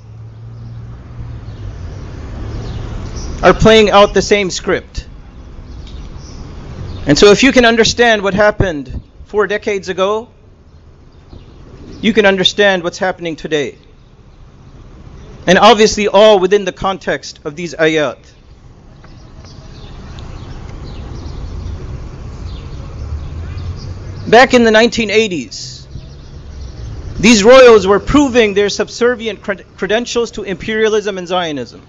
are 3.45 3.53
playing 3.53 3.91
out 3.91 4.15
the 4.15 4.23
same 4.23 4.49
script. 4.49 5.08
And 7.05 7.15
so 7.15 7.29
if 7.29 7.43
you 7.43 7.51
can 7.51 7.63
understand 7.63 8.23
what 8.23 8.34
happened 8.34 9.03
four 9.25 9.45
decades 9.45 9.88
ago, 9.88 10.29
you 12.01 12.12
can 12.12 12.25
understand 12.25 12.81
what's 12.81 12.97
happening 12.97 13.36
today. 13.36 13.77
And 15.45 15.60
obviously, 15.60 16.08
all 16.08 16.39
within 16.39 16.65
the 16.65 16.71
context 16.71 17.39
of 17.45 17.55
these 17.55 17.75
ayat. 17.75 18.17
Back 24.27 24.55
in 24.55 24.63
the 24.63 24.71
1980s, 24.71 25.86
these 27.19 27.43
royals 27.43 27.86
were 27.86 27.99
proving 27.99 28.55
their 28.55 28.69
subservient 28.69 29.43
cred- 29.43 29.65
credentials 29.77 30.31
to 30.31 30.41
imperialism 30.41 31.19
and 31.19 31.27
Zionism. 31.27 31.84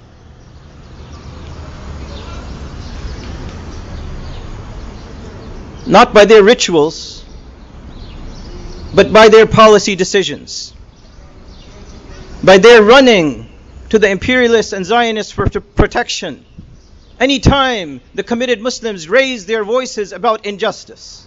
Not 5.87 6.13
by 6.13 6.25
their 6.25 6.43
rituals, 6.43 7.25
but 8.95 9.13
by 9.13 9.29
their 9.29 9.47
policy 9.47 9.95
decisions. 9.95 10.75
By 12.43 12.59
their 12.59 12.83
running 12.83 13.49
to 13.91 13.99
the 13.99 14.09
imperialists 14.09 14.73
and 14.73 14.85
Zionists 14.85 15.33
for 15.33 15.49
protection 15.49 16.45
anytime 17.19 18.01
the 18.15 18.23
committed 18.23 18.61
Muslims 18.61 19.09
raise 19.09 19.47
their 19.47 19.65
voices 19.65 20.13
about 20.13 20.45
injustice. 20.45 21.27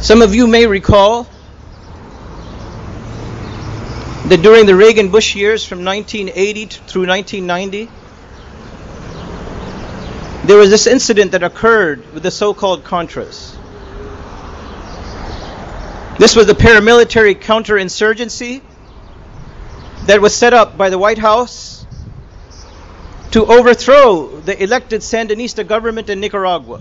Some 0.00 0.22
of 0.22 0.34
you 0.34 0.46
may 0.46 0.66
recall 0.66 1.26
that 4.26 4.42
during 4.42 4.66
the 4.66 4.74
Reagan 4.74 5.10
Bush 5.10 5.34
years 5.34 5.64
from 5.64 5.84
1980 5.84 6.66
through 6.66 7.06
1990, 7.06 7.90
there 10.48 10.56
was 10.56 10.70
this 10.70 10.86
incident 10.86 11.32
that 11.32 11.42
occurred 11.42 12.02
with 12.14 12.22
the 12.22 12.30
so 12.30 12.54
called 12.54 12.82
Contras. 12.82 13.54
This 16.18 16.34
was 16.34 16.48
a 16.48 16.54
paramilitary 16.54 17.34
counterinsurgency 17.34 18.62
that 20.06 20.22
was 20.22 20.34
set 20.34 20.54
up 20.54 20.78
by 20.78 20.88
the 20.88 20.96
White 20.96 21.18
House 21.18 21.86
to 23.32 23.44
overthrow 23.44 24.40
the 24.40 24.60
elected 24.62 25.02
Sandinista 25.02 25.66
government 25.66 26.08
in 26.08 26.18
Nicaragua. 26.18 26.80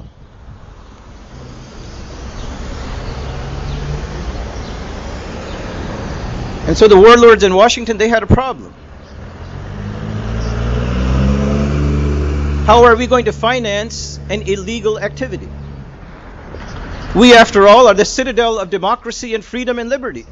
And 6.68 6.78
so 6.78 6.88
the 6.88 6.98
warlords 6.98 7.44
in 7.44 7.54
Washington, 7.54 7.98
they 7.98 8.08
had 8.08 8.24
a 8.24 8.28
problem. 8.28 8.74
How 12.68 12.84
are 12.84 12.98
we 12.98 13.08
going 13.08 13.24
to 13.26 13.32
finance 13.32 14.20
an 14.30 14.42
illegal 14.42 15.00
activity? 15.00 15.48
We, 17.16 17.34
after 17.34 17.66
all, 17.66 17.88
are 17.88 17.94
the 17.94 18.04
citadel 18.04 18.60
of 18.60 18.70
democracy 18.70 19.34
and 19.36 19.46
freedom 19.46 19.80
and 19.80 19.90
liberty. 19.90 20.26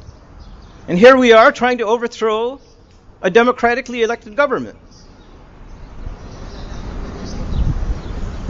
And 0.86 0.98
here 0.98 1.16
we 1.16 1.32
are 1.32 1.50
trying 1.50 1.78
to 1.78 1.84
overthrow 1.84 2.60
a 3.22 3.30
democratically 3.30 4.02
elected 4.02 4.36
government. 4.36 4.76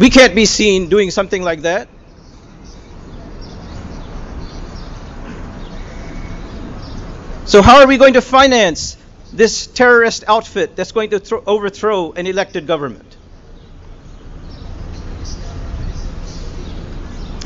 We 0.00 0.10
can't 0.10 0.34
be 0.34 0.46
seen 0.46 0.88
doing 0.88 1.12
something 1.12 1.42
like 1.42 1.62
that. 1.62 1.86
So, 7.44 7.62
how 7.62 7.82
are 7.82 7.86
we 7.86 7.98
going 7.98 8.14
to 8.14 8.20
finance 8.20 8.96
this 9.32 9.68
terrorist 9.68 10.24
outfit 10.26 10.74
that's 10.74 10.90
going 10.90 11.10
to 11.10 11.20
thro- 11.20 11.44
overthrow 11.46 12.10
an 12.14 12.26
elected 12.26 12.66
government? 12.66 13.05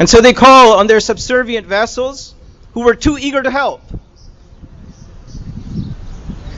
And 0.00 0.08
so 0.08 0.22
they 0.22 0.32
call 0.32 0.78
on 0.78 0.86
their 0.86 0.98
subservient 0.98 1.66
vassals 1.66 2.34
who 2.72 2.80
were 2.80 2.94
too 2.94 3.18
eager 3.18 3.42
to 3.42 3.50
help. 3.50 3.82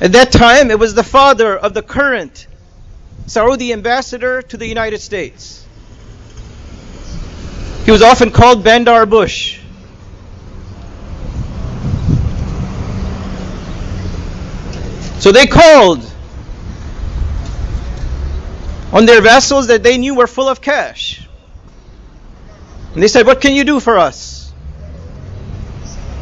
At 0.01 0.13
that 0.13 0.31
time, 0.31 0.71
it 0.71 0.79
was 0.79 0.95
the 0.95 1.03
father 1.03 1.59
of 1.59 1.75
the 1.75 1.83
current 1.83 2.47
Saudi 3.27 3.73
ambassador 3.73 4.43
to 4.43 4.57
the 4.57 4.67
United 4.67 5.01
States. 5.01 5.67
He 7.85 7.91
was 7.91 8.01
often 8.01 8.31
called 8.31 8.63
Bandar 8.63 9.07
Bush. 9.07 9.59
So 15.19 15.33
they 15.33 15.49
called 15.49 16.09
on 18.93 19.05
their 19.05 19.21
vessels 19.21 19.67
that 19.67 19.83
they 19.83 19.99
knew 19.99 20.15
were 20.15 20.29
full 20.29 20.49
of 20.49 20.61
cash. 20.61 21.22
And 22.95 23.03
they 23.03 23.09
said, 23.09 23.27
What 23.27 23.41
can 23.41 23.55
you 23.55 23.65
do 23.65 23.81
for 23.81 23.99
us? 23.99 24.53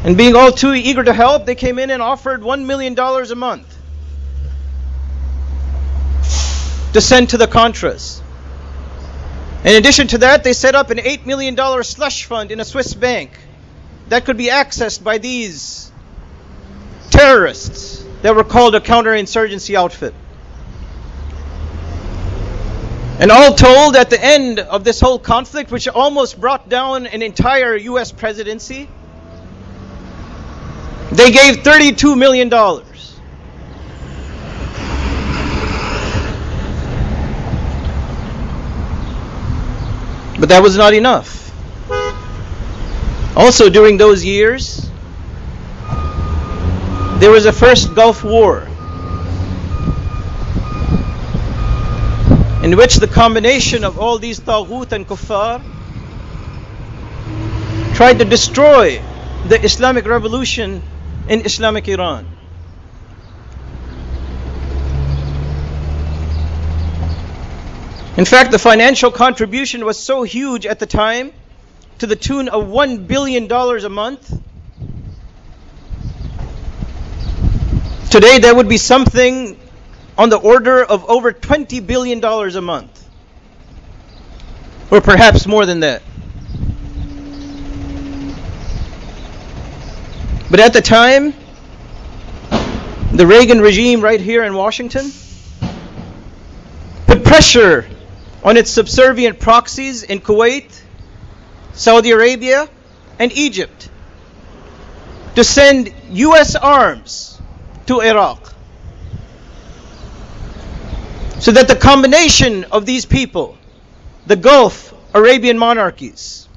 And 0.03 0.17
being 0.17 0.35
all 0.35 0.51
too 0.51 0.73
eager 0.73 1.03
to 1.03 1.13
help, 1.13 1.45
they 1.45 1.55
came 1.55 1.77
in 1.77 1.91
and 1.91 2.01
offered 2.01 2.41
$1 2.41 2.65
million 2.65 2.97
a 2.97 3.35
month 3.35 3.77
to 6.93 7.01
send 7.01 7.29
to 7.29 7.37
the 7.37 7.47
Contras. 7.47 8.21
In 9.63 9.75
addition 9.75 10.07
to 10.07 10.17
that, 10.19 10.43
they 10.43 10.53
set 10.53 10.73
up 10.73 10.89
an 10.89 10.97
$8 10.97 11.27
million 11.27 11.55
slush 11.83 12.25
fund 12.25 12.51
in 12.51 12.59
a 12.59 12.65
Swiss 12.65 12.95
bank 12.95 13.37
that 14.09 14.25
could 14.25 14.37
be 14.37 14.47
accessed 14.47 15.03
by 15.03 15.19
these 15.19 15.91
terrorists 17.11 18.03
that 18.23 18.35
were 18.35 18.43
called 18.43 18.73
a 18.73 18.79
counterinsurgency 18.79 19.75
outfit. 19.75 20.15
And 23.21 23.31
all 23.31 23.53
told, 23.53 23.95
at 23.95 24.09
the 24.09 24.19
end 24.19 24.57
of 24.57 24.83
this 24.83 24.99
whole 24.99 25.19
conflict, 25.19 25.69
which 25.69 25.87
almost 25.87 26.41
brought 26.41 26.67
down 26.69 27.05
an 27.05 27.21
entire 27.21 27.75
U.S. 27.75 28.11
presidency, 28.11 28.89
they 31.11 31.31
gave 31.31 31.57
$32 31.57 32.17
million. 32.17 32.49
But 32.49 32.83
that 40.49 40.63
was 40.63 40.75
not 40.75 40.95
enough. 40.95 41.37
Also, 43.37 43.69
during 43.69 43.97
those 43.97 44.25
years, 44.25 44.89
there 47.19 47.29
was 47.29 47.45
a 47.45 47.53
first 47.53 47.93
Gulf 47.93 48.23
War 48.23 48.67
in 52.63 52.77
which 52.77 52.97
the 52.97 53.07
combination 53.07 53.83
of 53.83 53.97
all 53.97 54.19
these 54.19 54.39
Taghut 54.39 54.91
and 54.91 55.07
Kuffar 55.07 55.61
tried 57.95 58.19
to 58.19 58.25
destroy 58.25 59.01
the 59.47 59.63
Islamic 59.63 60.05
revolution 60.05 60.81
in 61.27 61.45
Islamic 61.45 61.87
Iran. 61.87 62.25
In 68.17 68.25
fact, 68.25 68.51
the 68.51 68.59
financial 68.59 69.09
contribution 69.09 69.85
was 69.85 69.97
so 69.97 70.23
huge 70.23 70.65
at 70.65 70.79
the 70.79 70.85
time, 70.85 71.31
to 71.99 72.07
the 72.07 72.15
tune 72.15 72.49
of 72.49 72.67
$1 72.67 73.07
billion 73.07 73.51
a 73.51 73.89
month, 73.89 74.31
Today, 78.11 78.39
there 78.39 78.53
would 78.53 78.67
be 78.67 78.75
something 78.75 79.57
on 80.21 80.29
the 80.29 80.37
order 80.37 80.83
of 80.83 81.03
over 81.09 81.33
$20 81.33 81.87
billion 81.87 82.23
a 82.23 82.61
month. 82.61 83.09
Or 84.91 85.01
perhaps 85.01 85.47
more 85.47 85.65
than 85.65 85.79
that. 85.79 86.03
But 90.51 90.59
at 90.59 90.73
the 90.73 90.81
time, 90.81 91.33
the 93.11 93.25
Reagan 93.25 93.61
regime 93.61 94.01
right 94.01 94.21
here 94.21 94.43
in 94.43 94.53
Washington 94.53 95.11
put 97.07 97.23
pressure 97.23 97.87
on 98.43 98.57
its 98.57 98.69
subservient 98.69 99.39
proxies 99.39 100.03
in 100.03 100.19
Kuwait, 100.19 100.69
Saudi 101.73 102.11
Arabia, 102.11 102.69
and 103.17 103.31
Egypt 103.31 103.89
to 105.33 105.43
send 105.43 105.91
U.S. 106.11 106.55
arms 106.55 107.41
to 107.87 108.01
Iraq. 108.01 108.50
So 111.41 111.51
that 111.53 111.67
the 111.67 111.75
combination 111.75 112.65
of 112.65 112.85
these 112.85 113.05
people, 113.05 113.57
the 114.27 114.35
Gulf 114.35 114.93
Arabian 115.11 115.57
monarchies, 115.57 116.47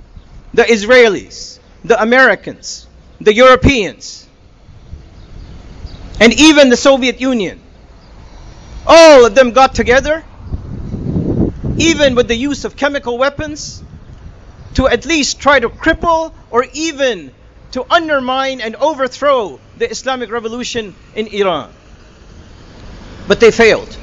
the 0.52 0.62
Israelis, 0.62 1.58
the 1.84 1.98
Americans, 2.00 2.86
the 3.18 3.32
Europeans, 3.32 4.28
and 6.20 6.38
even 6.38 6.68
the 6.68 6.76
Soviet 6.76 7.18
Union, 7.18 7.62
all 8.86 9.24
of 9.24 9.34
them 9.34 9.52
got 9.52 9.74
together, 9.74 10.22
even 11.78 12.14
with 12.14 12.28
the 12.28 12.36
use 12.36 12.66
of 12.66 12.76
chemical 12.76 13.16
weapons, 13.16 13.82
to 14.74 14.86
at 14.86 15.06
least 15.06 15.40
try 15.40 15.58
to 15.58 15.70
cripple 15.70 16.34
or 16.50 16.66
even 16.74 17.32
to 17.72 17.86
undermine 17.90 18.60
and 18.60 18.76
overthrow 18.76 19.58
the 19.78 19.90
Islamic 19.90 20.30
revolution 20.30 20.94
in 21.14 21.26
Iran. 21.28 21.72
But 23.26 23.40
they 23.40 23.50
failed. 23.50 23.96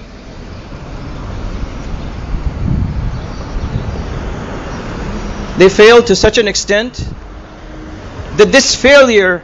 They 5.57 5.69
failed 5.69 6.07
to 6.07 6.15
such 6.15 6.37
an 6.37 6.47
extent 6.47 6.97
that 8.37 8.51
this 8.51 8.75
failure 8.75 9.43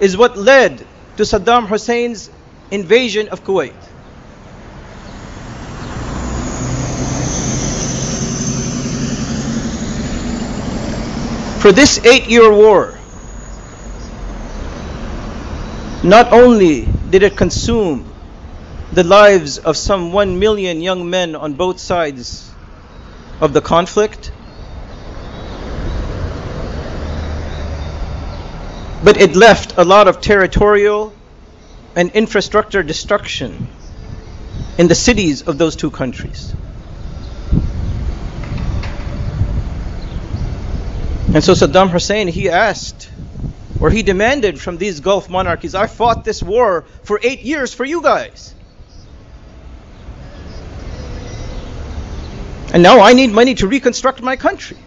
is 0.00 0.16
what 0.16 0.36
led 0.36 0.78
to 1.16 1.22
Saddam 1.22 1.66
Hussein's 1.66 2.28
invasion 2.70 3.28
of 3.28 3.44
Kuwait. 3.44 3.72
For 11.62 11.72
this 11.72 12.04
eight 12.04 12.26
year 12.26 12.52
war, 12.52 12.98
not 16.02 16.32
only 16.32 16.86
did 17.08 17.22
it 17.22 17.36
consume 17.38 18.04
the 18.92 19.02
lives 19.02 19.56
of 19.56 19.76
some 19.78 20.12
one 20.12 20.38
million 20.38 20.82
young 20.82 21.08
men 21.08 21.34
on 21.34 21.54
both 21.54 21.80
sides 21.80 22.52
of 23.40 23.54
the 23.54 23.62
conflict, 23.62 24.30
but 29.04 29.18
it 29.18 29.36
left 29.36 29.76
a 29.76 29.84
lot 29.84 30.08
of 30.08 30.22
territorial 30.22 31.12
and 31.94 32.10
infrastructure 32.12 32.82
destruction 32.82 33.68
in 34.78 34.88
the 34.88 34.94
cities 34.94 35.42
of 35.42 35.58
those 35.58 35.76
two 35.76 35.90
countries. 35.90 36.54
And 41.34 41.44
so 41.44 41.52
Saddam 41.52 41.90
Hussein, 41.90 42.28
he 42.28 42.48
asked, 42.48 43.10
or 43.78 43.90
he 43.90 44.02
demanded 44.02 44.58
from 44.58 44.78
these 44.78 45.00
Gulf 45.00 45.28
monarchies, 45.28 45.74
I 45.74 45.86
fought 45.86 46.24
this 46.24 46.42
war 46.42 46.86
for 47.02 47.20
eight 47.22 47.42
years 47.42 47.74
for 47.74 47.84
you 47.84 48.00
guys. 48.00 48.54
And 52.72 52.82
now 52.82 53.00
I 53.00 53.12
need 53.12 53.32
money 53.32 53.54
to 53.56 53.68
reconstruct 53.68 54.22
my 54.22 54.36
country. 54.36 54.78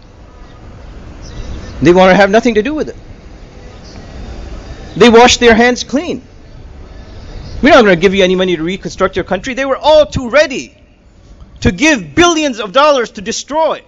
They 1.80 1.92
want 1.92 2.10
to 2.10 2.16
have 2.16 2.30
nothing 2.30 2.56
to 2.56 2.62
do 2.62 2.74
with 2.74 2.88
it. 2.88 2.96
They 4.98 5.08
washed 5.08 5.38
their 5.38 5.54
hands 5.54 5.84
clean. 5.84 6.26
We're 7.62 7.70
not 7.70 7.84
going 7.84 7.96
to 7.96 8.00
give 8.00 8.14
you 8.14 8.24
any 8.24 8.34
money 8.34 8.56
to 8.56 8.62
reconstruct 8.62 9.14
your 9.14 9.24
country. 9.24 9.54
They 9.54 9.64
were 9.64 9.76
all 9.76 10.06
too 10.06 10.28
ready 10.28 10.76
to 11.60 11.70
give 11.70 12.16
billions 12.16 12.58
of 12.58 12.72
dollars 12.72 13.12
to 13.12 13.20
destroy. 13.20 13.82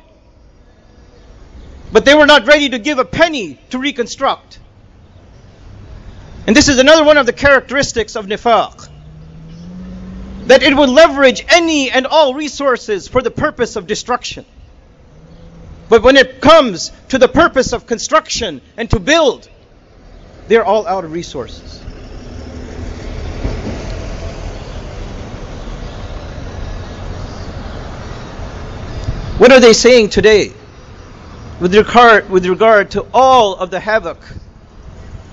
But 1.92 2.04
they 2.04 2.14
were 2.14 2.26
not 2.26 2.46
ready 2.46 2.68
to 2.68 2.78
give 2.78 3.00
a 3.00 3.04
penny 3.04 3.58
to 3.70 3.78
reconstruct. 3.78 4.60
And 6.46 6.54
this 6.54 6.68
is 6.68 6.78
another 6.78 7.02
one 7.02 7.16
of 7.16 7.26
the 7.26 7.32
characteristics 7.32 8.14
of 8.14 8.26
nifaq. 8.26 8.88
That 10.46 10.62
it 10.62 10.76
will 10.76 10.88
leverage 10.88 11.44
any 11.48 11.90
and 11.90 12.06
all 12.06 12.34
resources 12.34 13.08
for 13.08 13.20
the 13.20 13.32
purpose 13.32 13.74
of 13.74 13.88
destruction. 13.88 14.44
But 15.88 16.02
when 16.02 16.16
it 16.16 16.40
comes 16.40 16.92
to 17.08 17.18
the 17.18 17.28
purpose 17.28 17.72
of 17.72 17.86
construction 17.86 18.60
and 18.76 18.88
to 18.90 19.00
build, 19.00 19.48
they're 20.50 20.64
all 20.64 20.84
out 20.84 21.04
of 21.04 21.12
resources. 21.12 21.78
What 29.38 29.52
are 29.52 29.60
they 29.60 29.72
saying 29.72 30.08
today 30.08 30.52
with 31.60 31.72
regard, 31.72 32.28
with 32.30 32.46
regard 32.46 32.90
to 32.90 33.06
all 33.14 33.54
of 33.54 33.70
the 33.70 33.78
havoc 33.78 34.18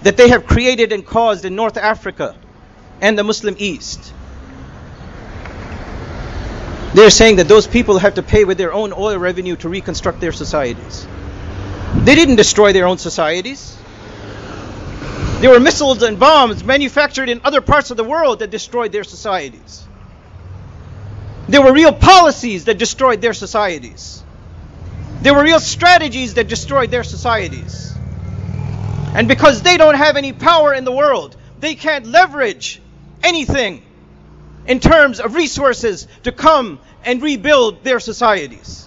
that 0.03 0.17
they 0.17 0.29
have 0.29 0.45
created 0.45 0.91
and 0.91 1.03
caused 1.03 1.45
in 1.45 1.55
North 1.55 1.77
Africa 1.77 2.35
and 3.01 3.17
the 3.17 3.23
Muslim 3.23 3.55
East? 3.57 4.13
They're 6.93 7.09
saying 7.09 7.37
that 7.37 7.47
those 7.47 7.65
people 7.65 7.97
have 7.97 8.13
to 8.13 8.21
pay 8.21 8.45
with 8.45 8.59
their 8.59 8.71
own 8.71 8.93
oil 8.93 9.17
revenue 9.17 9.55
to 9.57 9.67
reconstruct 9.67 10.19
their 10.19 10.31
societies. 10.31 11.07
They 11.95 12.13
didn't 12.13 12.35
destroy 12.35 12.71
their 12.71 12.85
own 12.85 12.99
societies. 12.99 13.75
There 15.39 15.51
were 15.51 15.59
missiles 15.59 16.01
and 16.01 16.19
bombs 16.19 16.63
manufactured 16.63 17.29
in 17.29 17.41
other 17.43 17.61
parts 17.61 17.91
of 17.91 17.97
the 17.97 18.03
world 18.03 18.39
that 18.39 18.49
destroyed 18.49 18.91
their 18.91 19.03
societies. 19.03 19.85
There 21.47 21.61
were 21.61 21.71
real 21.71 21.93
policies 21.93 22.65
that 22.65 22.77
destroyed 22.77 23.21
their 23.21 23.33
societies. 23.33 24.23
There 25.21 25.33
were 25.33 25.43
real 25.43 25.59
strategies 25.59 26.33
that 26.33 26.47
destroyed 26.47 26.91
their 26.91 27.03
societies. 27.03 27.93
And 29.13 29.27
because 29.27 29.61
they 29.61 29.77
don't 29.77 29.95
have 29.95 30.17
any 30.17 30.33
power 30.33 30.73
in 30.73 30.85
the 30.85 30.91
world, 30.91 31.37
they 31.59 31.75
can't 31.75 32.05
leverage 32.05 32.81
anything 33.23 33.83
in 34.67 34.79
terms 34.79 35.19
of 35.19 35.35
resources 35.35 36.07
to 36.23 36.31
come 36.31 36.79
and 37.03 37.21
rebuild 37.21 37.83
their 37.83 37.99
societies. 37.99 38.86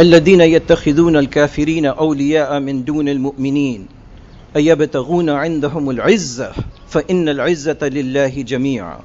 الذين 0.00 0.40
يتخذون 0.40 1.16
الكافرين 1.16 1.86
أولياء 1.86 2.60
من 2.60 2.84
دون 2.84 3.08
المؤمنين 3.08 3.86
أيبتغون 4.56 5.30
عندهم 5.30 5.90
العزة؟ 5.90 6.52
فإن 6.88 7.28
العزة 7.28 7.78
لله 7.82 8.42
جميعا. 8.42 8.98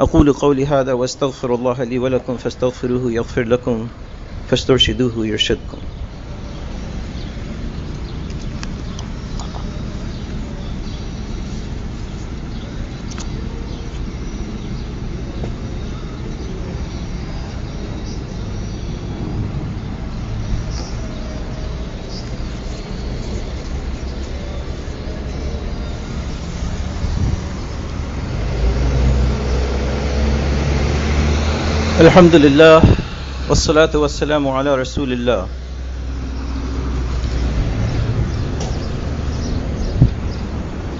أقول 0.00 0.32
قولي 0.32 0.66
هذا 0.66 0.92
واستغفر 0.92 1.54
الله 1.54 1.84
لي 1.84 1.98
ولكم 1.98 2.36
فاستغفروه 2.36 3.12
يغفر 3.12 3.42
لكم 3.42 3.88
فاسترشدوه 4.50 5.26
يرشدكم. 5.26 5.78
الحمد 32.13 32.35
لله 32.35 32.83
والصلاة 33.49 33.89
والسلام 33.95 34.47
على 34.47 34.75
رسول 34.75 35.13
الله 35.13 35.47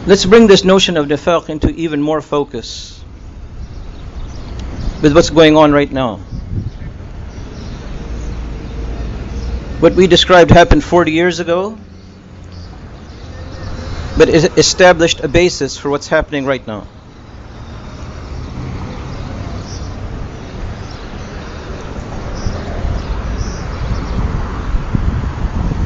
Let's 0.07 0.25
bring 0.25 0.47
this 0.47 0.65
notion 0.65 0.97
of 0.97 1.05
nifaq 1.05 1.49
into 1.49 1.69
even 1.69 2.01
more 2.01 2.21
focus 2.21 3.03
with 5.01 5.13
what's 5.13 5.29
going 5.29 5.55
on 5.55 5.71
right 5.71 5.91
now. 5.91 6.15
What 9.79 9.93
we 9.93 10.07
described 10.07 10.49
happened 10.51 10.83
40 10.83 11.11
years 11.11 11.39
ago, 11.39 11.77
but 14.17 14.27
it 14.27 14.57
established 14.57 15.19
a 15.21 15.27
basis 15.27 15.77
for 15.77 15.89
what's 15.89 16.07
happening 16.07 16.45
right 16.45 16.65
now. 16.65 16.87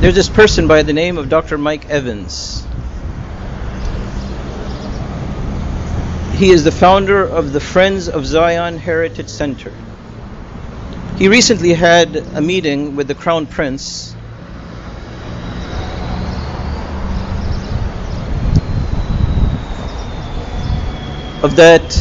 There's 0.09 0.27
this 0.27 0.31
person 0.31 0.66
by 0.66 0.85
the 0.85 0.94
name 0.94 1.18
of 1.18 1.29
Dr. 1.29 1.59
Mike 1.59 1.90
Evans. 1.90 2.64
He 6.33 6.49
is 6.49 6.64
the 6.64 6.73
founder 6.73 7.23
of 7.23 7.53
the 7.53 7.61
Friends 7.61 8.09
of 8.09 8.25
Zion 8.25 8.79
Heritage 8.79 9.29
Center. 9.29 9.71
He 11.18 11.29
recently 11.29 11.75
had 11.75 12.16
a 12.16 12.40
meeting 12.40 12.97
with 12.97 13.07
the 13.07 13.14
Crown 13.14 13.44
Prince 13.44 14.14
of 21.42 21.57
that 21.57 21.92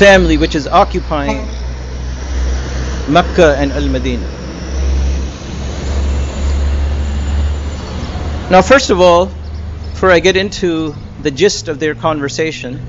family 0.00 0.36
which 0.36 0.56
is 0.56 0.66
occupying 0.66 1.46
Mecca 3.08 3.54
and 3.56 3.70
Al 3.70 3.86
Medina. 3.86 4.35
Now, 8.48 8.62
first 8.62 8.90
of 8.90 9.00
all, 9.00 9.26
before 9.26 10.12
I 10.12 10.20
get 10.20 10.36
into 10.36 10.94
the 11.20 11.32
gist 11.32 11.66
of 11.66 11.80
their 11.80 11.96
conversation, 11.96 12.80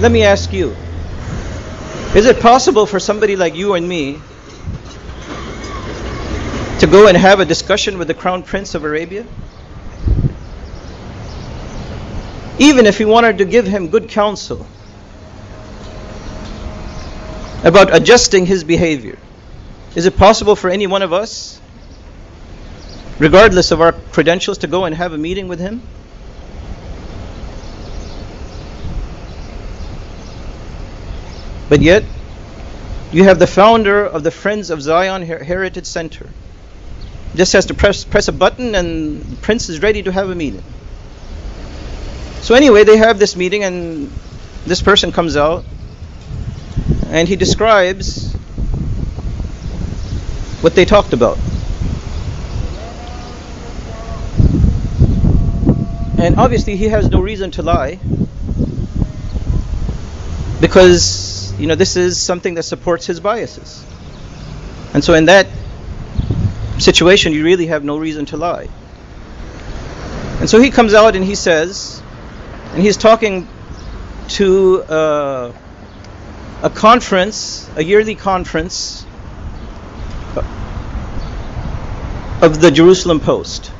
let 0.00 0.12
me 0.12 0.22
ask 0.22 0.52
you 0.52 0.76
Is 2.14 2.26
it 2.26 2.40
possible 2.40 2.84
for 2.84 3.00
somebody 3.00 3.36
like 3.36 3.54
you 3.54 3.72
and 3.72 3.88
me 3.88 4.20
to 6.80 6.86
go 6.86 7.06
and 7.06 7.16
have 7.16 7.40
a 7.40 7.46
discussion 7.46 7.96
with 7.96 8.08
the 8.08 8.14
Crown 8.14 8.42
Prince 8.42 8.74
of 8.74 8.84
Arabia? 8.84 9.24
Even 12.58 12.84
if 12.84 12.98
we 12.98 13.06
wanted 13.06 13.38
to 13.38 13.46
give 13.46 13.66
him 13.66 13.88
good 13.88 14.10
counsel 14.10 14.66
about 17.64 17.96
adjusting 17.96 18.44
his 18.44 18.62
behavior, 18.62 19.18
is 19.96 20.04
it 20.04 20.18
possible 20.18 20.54
for 20.54 20.68
any 20.68 20.86
one 20.86 21.00
of 21.00 21.14
us 21.14 21.61
regardless 23.22 23.70
of 23.70 23.80
our 23.80 23.92
credentials, 23.92 24.58
to 24.58 24.66
go 24.66 24.84
and 24.84 24.96
have 24.96 25.12
a 25.12 25.18
meeting 25.18 25.46
with 25.46 25.60
him? 25.60 25.80
But 31.68 31.80
yet, 31.80 32.02
you 33.12 33.22
have 33.24 33.38
the 33.38 33.46
founder 33.46 34.04
of 34.04 34.24
the 34.24 34.32
Friends 34.32 34.70
of 34.70 34.82
Zion 34.82 35.22
Heritage 35.22 35.86
Center. 35.86 36.28
Just 37.36 37.52
has 37.52 37.66
to 37.66 37.74
press 37.74 38.04
press 38.04 38.26
a 38.28 38.32
button 38.32 38.74
and 38.74 39.22
the 39.22 39.36
prince 39.36 39.68
is 39.68 39.80
ready 39.80 40.02
to 40.02 40.12
have 40.12 40.28
a 40.28 40.34
meeting. 40.34 40.62
So 42.40 42.54
anyway, 42.56 42.82
they 42.84 42.96
have 42.96 43.18
this 43.20 43.36
meeting 43.36 43.62
and 43.62 44.10
this 44.66 44.82
person 44.82 45.12
comes 45.12 45.36
out 45.36 45.64
and 47.06 47.28
he 47.28 47.36
describes 47.36 48.32
what 50.60 50.74
they 50.74 50.84
talked 50.84 51.12
about. 51.12 51.38
And 56.22 56.36
obviously, 56.36 56.76
he 56.76 56.84
has 56.84 57.10
no 57.10 57.18
reason 57.18 57.50
to 57.50 57.62
lie 57.62 57.98
because, 60.60 61.52
you 61.58 61.66
know, 61.66 61.74
this 61.74 61.96
is 61.96 62.16
something 62.16 62.54
that 62.54 62.62
supports 62.62 63.06
his 63.06 63.18
biases. 63.18 63.84
And 64.94 65.02
so, 65.02 65.14
in 65.14 65.24
that 65.24 65.48
situation, 66.78 67.32
you 67.32 67.42
really 67.42 67.66
have 67.66 67.82
no 67.82 67.98
reason 67.98 68.26
to 68.26 68.36
lie. 68.36 68.68
And 70.38 70.48
so 70.48 70.60
he 70.60 70.70
comes 70.70 70.94
out 70.94 71.16
and 71.16 71.24
he 71.24 71.34
says, 71.34 72.00
and 72.72 72.80
he's 72.80 72.96
talking 72.96 73.48
to 74.28 74.82
uh, 74.84 75.52
a 76.62 76.70
conference, 76.70 77.68
a 77.74 77.82
yearly 77.82 78.14
conference 78.14 79.04
of 82.40 82.60
the 82.60 82.70
Jerusalem 82.70 83.18
Post. 83.18 83.72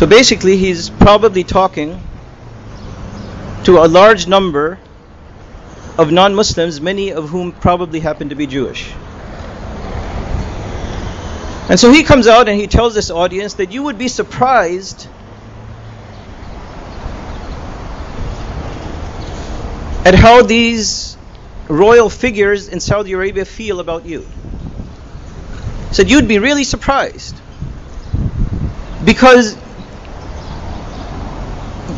So 0.00 0.06
basically, 0.06 0.56
he's 0.56 0.88
probably 0.88 1.44
talking 1.44 2.02
to 3.64 3.84
a 3.84 3.86
large 3.86 4.26
number 4.26 4.78
of 5.98 6.10
non 6.10 6.34
Muslims, 6.34 6.80
many 6.80 7.12
of 7.12 7.28
whom 7.28 7.52
probably 7.52 8.00
happen 8.00 8.30
to 8.30 8.34
be 8.34 8.46
Jewish. 8.46 8.90
And 11.68 11.78
so 11.78 11.92
he 11.92 12.02
comes 12.02 12.26
out 12.26 12.48
and 12.48 12.58
he 12.58 12.66
tells 12.66 12.94
this 12.94 13.10
audience 13.10 13.52
that 13.60 13.72
you 13.72 13.82
would 13.82 13.98
be 13.98 14.08
surprised 14.08 15.06
at 20.06 20.14
how 20.14 20.40
these 20.40 21.18
royal 21.68 22.08
figures 22.08 22.68
in 22.68 22.80
Saudi 22.80 23.12
Arabia 23.12 23.44
feel 23.44 23.80
about 23.80 24.06
you. 24.06 24.26
Said 25.92 26.08
you'd 26.08 26.26
be 26.26 26.38
really 26.38 26.64
surprised. 26.64 27.36
Because 29.04 29.58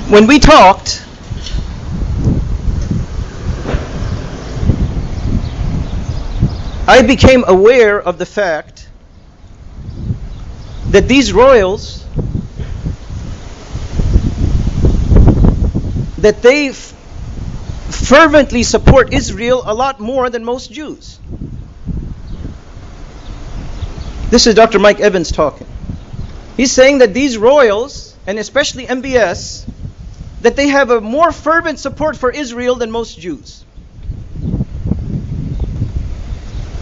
when 0.09 0.27
we 0.27 0.39
talked, 0.39 1.05
I 6.87 7.03
became 7.03 7.45
aware 7.47 8.01
of 8.01 8.19
the 8.19 8.27
fact 8.27 8.89
that 10.91 11.09
these 11.09 11.33
royals 11.33 12.05
that 16.19 16.43
they 16.43 16.73
fervently 16.73 18.63
support 18.63 19.13
Israel 19.13 19.63
a 19.65 19.75
lot 19.75 20.01
more 20.01 20.29
than 20.31 20.45
most 20.45 20.71
Jews. 20.73 21.19
This 24.31 24.47
is 24.47 24.55
Dr. 24.55 24.79
Mike 24.79 25.01
Evans 25.01 25.33
talking. 25.33 25.67
He's 26.57 26.73
saying 26.73 26.99
that 26.99 27.13
these 27.13 27.37
royals, 27.39 28.17
and 28.27 28.39
especially 28.39 28.87
MBS, 28.87 29.69
that 30.43 30.57
they 30.57 30.69
have 30.69 30.91
a 30.91 31.01
more 31.01 31.33
fervent 31.33 31.79
support 31.79 32.17
for 32.17 32.31
Israel 32.31 32.75
than 32.75 32.91
most 32.91 33.19
Jews. 33.19 33.65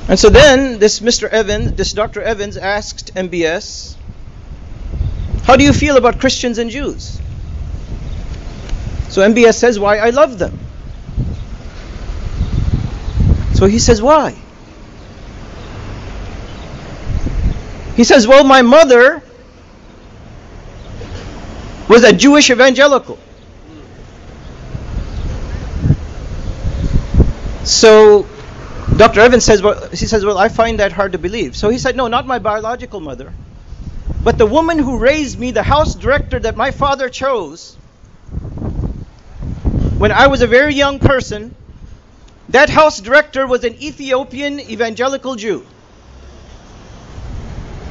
And 0.09 0.19
so 0.19 0.29
then 0.29 0.81
this 0.81 1.01
Mr. 1.01 1.29
Evans, 1.29 1.75
this 1.75 1.93
Dr. 1.93 2.21
Evans 2.21 2.57
asked 2.57 3.15
MBS, 3.15 3.95
How 5.45 5.57
do 5.57 5.63
you 5.63 5.73
feel 5.73 5.97
about 5.97 6.19
Christians 6.19 6.59
and 6.59 6.71
Jews? 6.71 7.21
So 9.11 9.23
MBS 9.23 9.55
says, 9.55 9.79
Why, 9.79 9.99
I 9.99 10.11
love 10.11 10.39
them. 10.39 10.59
So 13.55 13.67
he 13.67 13.79
says, 13.79 14.01
Why? 14.01 14.35
He 17.95 18.05
says, 18.05 18.27
Well, 18.27 18.43
my 18.43 18.63
mother 18.63 19.23
was 21.89 22.03
a 22.05 22.13
Jewish 22.13 22.51
evangelical. 22.51 23.19
So 27.65 28.27
Dr. 28.97 29.21
Evans 29.21 29.45
says, 29.45 29.63
well, 29.63 29.89
he 29.89 30.07
says, 30.07 30.25
well, 30.25 30.39
I 30.39 30.49
find 30.49 30.81
that 30.81 30.93
hard 30.93 31.13
to 31.13 31.19
believe. 31.19 31.57
So 31.57 31.69
he 31.69 31.79
said, 31.79 31.97
no, 31.97 32.09
not 32.09 32.27
my 32.27 32.39
biological 32.39 33.01
mother, 33.01 33.33
but 34.25 34.39
the 34.39 34.47
woman 34.47 34.79
who 34.79 34.99
raised 34.99 35.39
me, 35.39 35.51
the 35.51 35.63
house 35.63 35.95
director 35.95 36.39
that 36.39 36.57
my 36.57 36.71
father 36.71 37.09
chose 37.09 37.77
when 40.01 40.13
I 40.13 40.29
was 40.29 40.41
a 40.41 40.47
very 40.47 40.75
young 40.75 40.99
person, 40.99 41.55
that 42.49 42.71
house 42.71 43.01
director 43.01 43.47
was 43.47 43.65
an 43.65 43.75
Ethiopian 43.83 44.59
evangelical 44.59 45.37
Jew. 45.37 45.67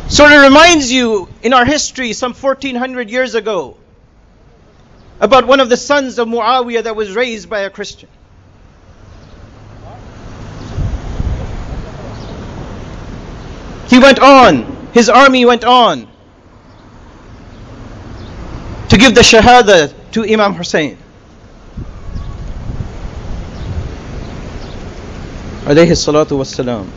Sort 0.08 0.32
of 0.32 0.42
reminds 0.42 0.92
you 0.92 1.30
in 1.44 1.54
our 1.54 1.66
history 1.66 2.14
some 2.14 2.34
1400 2.34 3.12
years 3.12 3.36
ago 3.36 3.78
about 5.22 5.46
one 5.46 5.60
of 5.60 5.70
the 5.70 5.78
sons 5.78 6.18
of 6.18 6.28
Muawiyah 6.28 6.84
that 6.84 6.96
was 6.96 7.16
raised 7.16 7.48
by 7.48 7.60
a 7.60 7.70
Christian. 7.70 8.10
He 13.89 13.99
went 13.99 14.19
on, 14.19 14.89
his 14.93 15.10
army 15.10 15.45
went 15.45 15.63
on 15.63 16.08
to 18.89 18.97
give 18.97 19.15
the 19.15 19.21
Shahada 19.21 19.93
to 20.12 20.23
Imam 20.23 20.54
Hussein. 20.54 20.97
alayhi 25.69 25.93
salatu 25.93 26.36
wassalam. 26.36 26.88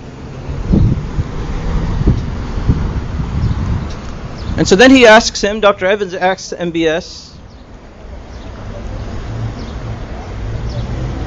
And 4.57 4.67
so 4.67 4.77
then 4.77 4.91
he 4.91 5.07
asks 5.07 5.43
him, 5.43 5.61
Dr. 5.61 5.85
Evans 5.87 6.15
asks 6.15 6.55
MBS, 6.59 7.33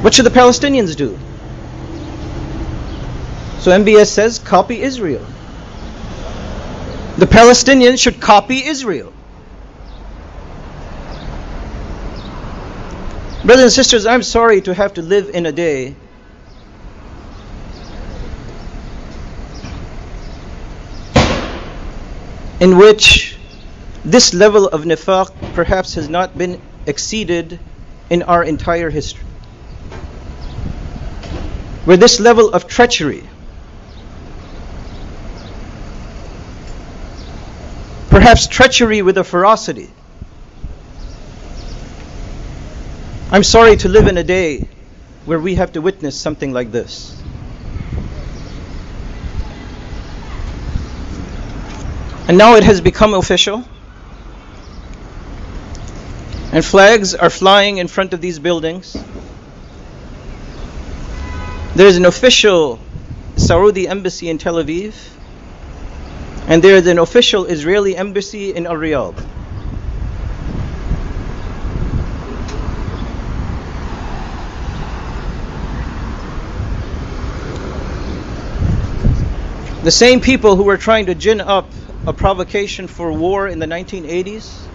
what 0.01 0.13
should 0.13 0.25
the 0.25 0.31
Palestinians 0.31 0.95
do? 0.95 1.19
So 3.59 3.71
MBS 3.71 4.07
says, 4.07 4.39
copy 4.39 4.81
Israel. 4.81 5.25
The 7.17 7.25
Palestinians 7.25 8.01
should 8.01 8.19
copy 8.19 8.65
Israel. 8.65 9.13
Brothers 13.45 13.63
and 13.63 13.71
sisters, 13.71 14.05
I'm 14.05 14.23
sorry 14.23 14.61
to 14.61 14.73
have 14.73 14.95
to 14.95 15.01
live 15.01 15.29
in 15.29 15.45
a 15.45 15.51
day 15.51 15.95
in 22.59 22.77
which 22.77 23.37
this 24.03 24.33
level 24.33 24.67
of 24.67 24.83
nifaq 24.83 25.31
perhaps 25.53 25.93
has 25.93 26.09
not 26.09 26.37
been 26.37 26.59
exceeded 26.85 27.59
in 28.09 28.23
our 28.23 28.43
entire 28.43 28.89
history. 28.89 29.23
Where 31.85 31.97
this 31.97 32.19
level 32.19 32.51
of 32.51 32.67
treachery, 32.67 33.23
perhaps 38.15 38.47
treachery 38.47 39.01
with 39.01 39.17
a 39.17 39.25
ferocity, 39.25 39.89
I'm 43.29 43.43
sorry 43.43 43.75
to 43.75 43.89
live 43.89 44.07
in 44.07 44.17
a 44.17 44.23
day 44.23 44.69
where 45.25 45.37
we 45.37 45.55
have 45.55 45.73
to 45.73 45.81
witness 45.81 46.17
something 46.17 46.53
like 46.53 46.71
this. 46.71 47.21
And 52.29 52.37
now 52.37 52.55
it 52.55 52.63
has 52.63 52.79
become 52.79 53.13
official. 53.13 53.65
And 56.53 56.63
flags 56.63 57.15
are 57.15 57.29
flying 57.29 57.79
in 57.79 57.89
front 57.89 58.13
of 58.13 58.21
these 58.21 58.39
buildings. 58.39 58.95
There 61.75 61.87
is 61.87 61.97
an 61.97 62.05
official 62.05 62.79
Saudi 63.35 63.89
embassy 63.89 64.29
in 64.29 64.37
Tel 64.37 64.55
Aviv. 64.55 65.14
And 66.47 66.63
there 66.63 66.75
is 66.75 66.85
an 66.85 66.99
official 66.99 67.45
Israeli 67.45 67.97
embassy 67.97 68.53
in 68.53 68.67
Al 68.67 68.75
Riyadh. 68.75 69.15
The 79.83 79.91
same 79.91 80.21
people 80.21 80.55
who 80.55 80.63
were 80.63 80.77
trying 80.77 81.07
to 81.07 81.15
gin 81.15 81.41
up 81.41 81.67
a 82.05 82.13
provocation 82.13 82.87
for 82.87 83.11
war 83.11 83.47
in 83.47 83.57
the 83.57 83.65
1980s, 83.65 84.67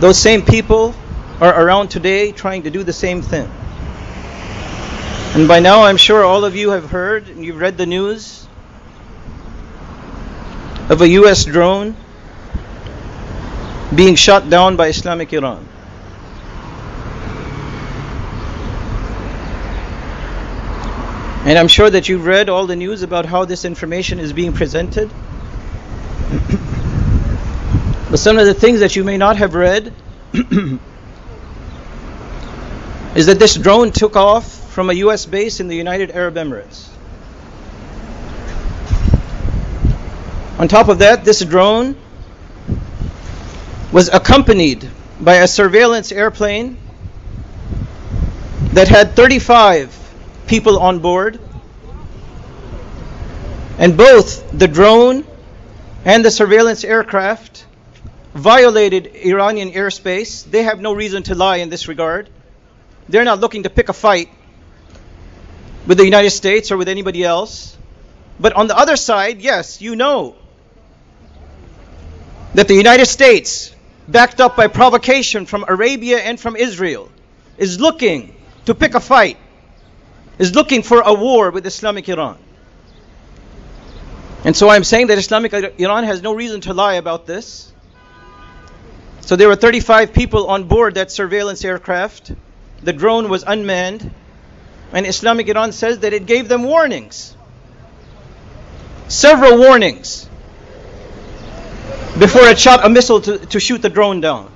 those 0.00 0.18
same 0.18 0.42
people 0.42 0.94
are 1.40 1.64
around 1.64 1.88
today 1.88 2.32
trying 2.32 2.64
to 2.64 2.70
do 2.70 2.82
the 2.82 2.92
same 2.92 3.22
thing. 3.22 3.48
And 5.34 5.46
by 5.46 5.60
now, 5.60 5.84
I'm 5.84 5.96
sure 5.96 6.24
all 6.24 6.44
of 6.44 6.56
you 6.56 6.70
have 6.70 6.90
heard 6.90 7.28
and 7.28 7.44
you've 7.44 7.60
read 7.60 7.78
the 7.78 7.86
news 7.86 8.47
of 10.88 11.02
a 11.02 11.08
US 11.08 11.44
drone 11.44 11.94
being 13.94 14.14
shot 14.14 14.48
down 14.48 14.76
by 14.76 14.88
Islamic 14.88 15.32
Iran. 15.32 15.66
And 21.44 21.58
I'm 21.58 21.68
sure 21.68 21.88
that 21.88 22.08
you've 22.08 22.26
read 22.26 22.48
all 22.48 22.66
the 22.66 22.76
news 22.76 23.02
about 23.02 23.24
how 23.24 23.44
this 23.44 23.64
information 23.64 24.18
is 24.18 24.32
being 24.32 24.52
presented. 24.52 25.08
but 28.10 28.18
some 28.18 28.38
of 28.38 28.46
the 28.46 28.54
things 28.54 28.80
that 28.80 28.96
you 28.96 29.04
may 29.04 29.16
not 29.16 29.36
have 29.36 29.54
read 29.54 29.92
is 33.14 33.26
that 33.26 33.38
this 33.38 33.54
drone 33.54 33.92
took 33.92 34.16
off 34.16 34.72
from 34.72 34.90
a 34.90 34.94
US 34.94 35.26
base 35.26 35.60
in 35.60 35.68
the 35.68 35.76
United 35.76 36.10
Arab 36.10 36.34
Emirates. 36.34 36.88
On 40.58 40.66
top 40.66 40.88
of 40.88 40.98
that, 40.98 41.24
this 41.24 41.40
drone 41.44 41.94
was 43.92 44.08
accompanied 44.08 44.90
by 45.20 45.36
a 45.36 45.46
surveillance 45.46 46.10
airplane 46.10 46.76
that 48.72 48.88
had 48.88 49.14
35 49.14 49.96
people 50.48 50.80
on 50.80 50.98
board. 50.98 51.38
And 53.78 53.96
both 53.96 54.50
the 54.50 54.66
drone 54.66 55.24
and 56.04 56.24
the 56.24 56.30
surveillance 56.32 56.82
aircraft 56.82 57.64
violated 58.34 59.14
Iranian 59.14 59.70
airspace. 59.70 60.44
They 60.44 60.64
have 60.64 60.80
no 60.80 60.92
reason 60.92 61.22
to 61.24 61.36
lie 61.36 61.58
in 61.58 61.70
this 61.70 61.86
regard. 61.86 62.28
They're 63.08 63.24
not 63.24 63.38
looking 63.38 63.62
to 63.62 63.70
pick 63.70 63.90
a 63.90 63.92
fight 63.92 64.28
with 65.86 65.98
the 65.98 66.04
United 66.04 66.30
States 66.30 66.72
or 66.72 66.76
with 66.76 66.88
anybody 66.88 67.22
else. 67.22 67.76
But 68.40 68.54
on 68.54 68.66
the 68.66 68.76
other 68.76 68.96
side, 68.96 69.40
yes, 69.40 69.80
you 69.80 69.94
know 69.94 70.34
that 72.54 72.68
the 72.68 72.74
United 72.74 73.06
States, 73.06 73.74
backed 74.06 74.40
up 74.40 74.56
by 74.56 74.68
provocation 74.68 75.46
from 75.46 75.64
Arabia 75.68 76.18
and 76.18 76.40
from 76.40 76.56
Israel, 76.56 77.10
is 77.56 77.78
looking 77.78 78.34
to 78.66 78.74
pick 78.74 78.94
a 78.94 79.00
fight, 79.00 79.36
is 80.38 80.54
looking 80.54 80.82
for 80.82 81.00
a 81.00 81.12
war 81.12 81.50
with 81.50 81.66
Islamic 81.66 82.08
Iran. 82.08 82.38
And 84.44 84.56
so 84.56 84.68
I'm 84.68 84.84
saying 84.84 85.08
that 85.08 85.18
Islamic 85.18 85.52
Iran 85.52 86.04
has 86.04 86.22
no 86.22 86.32
reason 86.32 86.60
to 86.62 86.74
lie 86.74 86.94
about 86.94 87.26
this. 87.26 87.72
So 89.22 89.36
there 89.36 89.48
were 89.48 89.56
35 89.56 90.12
people 90.12 90.46
on 90.46 90.64
board 90.64 90.94
that 90.94 91.10
surveillance 91.10 91.64
aircraft. 91.64 92.32
The 92.82 92.92
drone 92.92 93.28
was 93.28 93.44
unmanned. 93.46 94.10
And 94.92 95.06
Islamic 95.06 95.48
Iran 95.48 95.72
says 95.72 95.98
that 95.98 96.12
it 96.14 96.24
gave 96.24 96.48
them 96.48 96.62
warnings. 96.62 97.36
Several 99.08 99.58
warnings 99.58 100.28
before 102.18 102.42
it 102.48 102.58
shot 102.58 102.84
a 102.84 102.88
missile 102.88 103.20
to, 103.20 103.38
to 103.38 103.60
shoot 103.60 103.82
the 103.82 103.88
drone 103.88 104.20
down. 104.20 104.50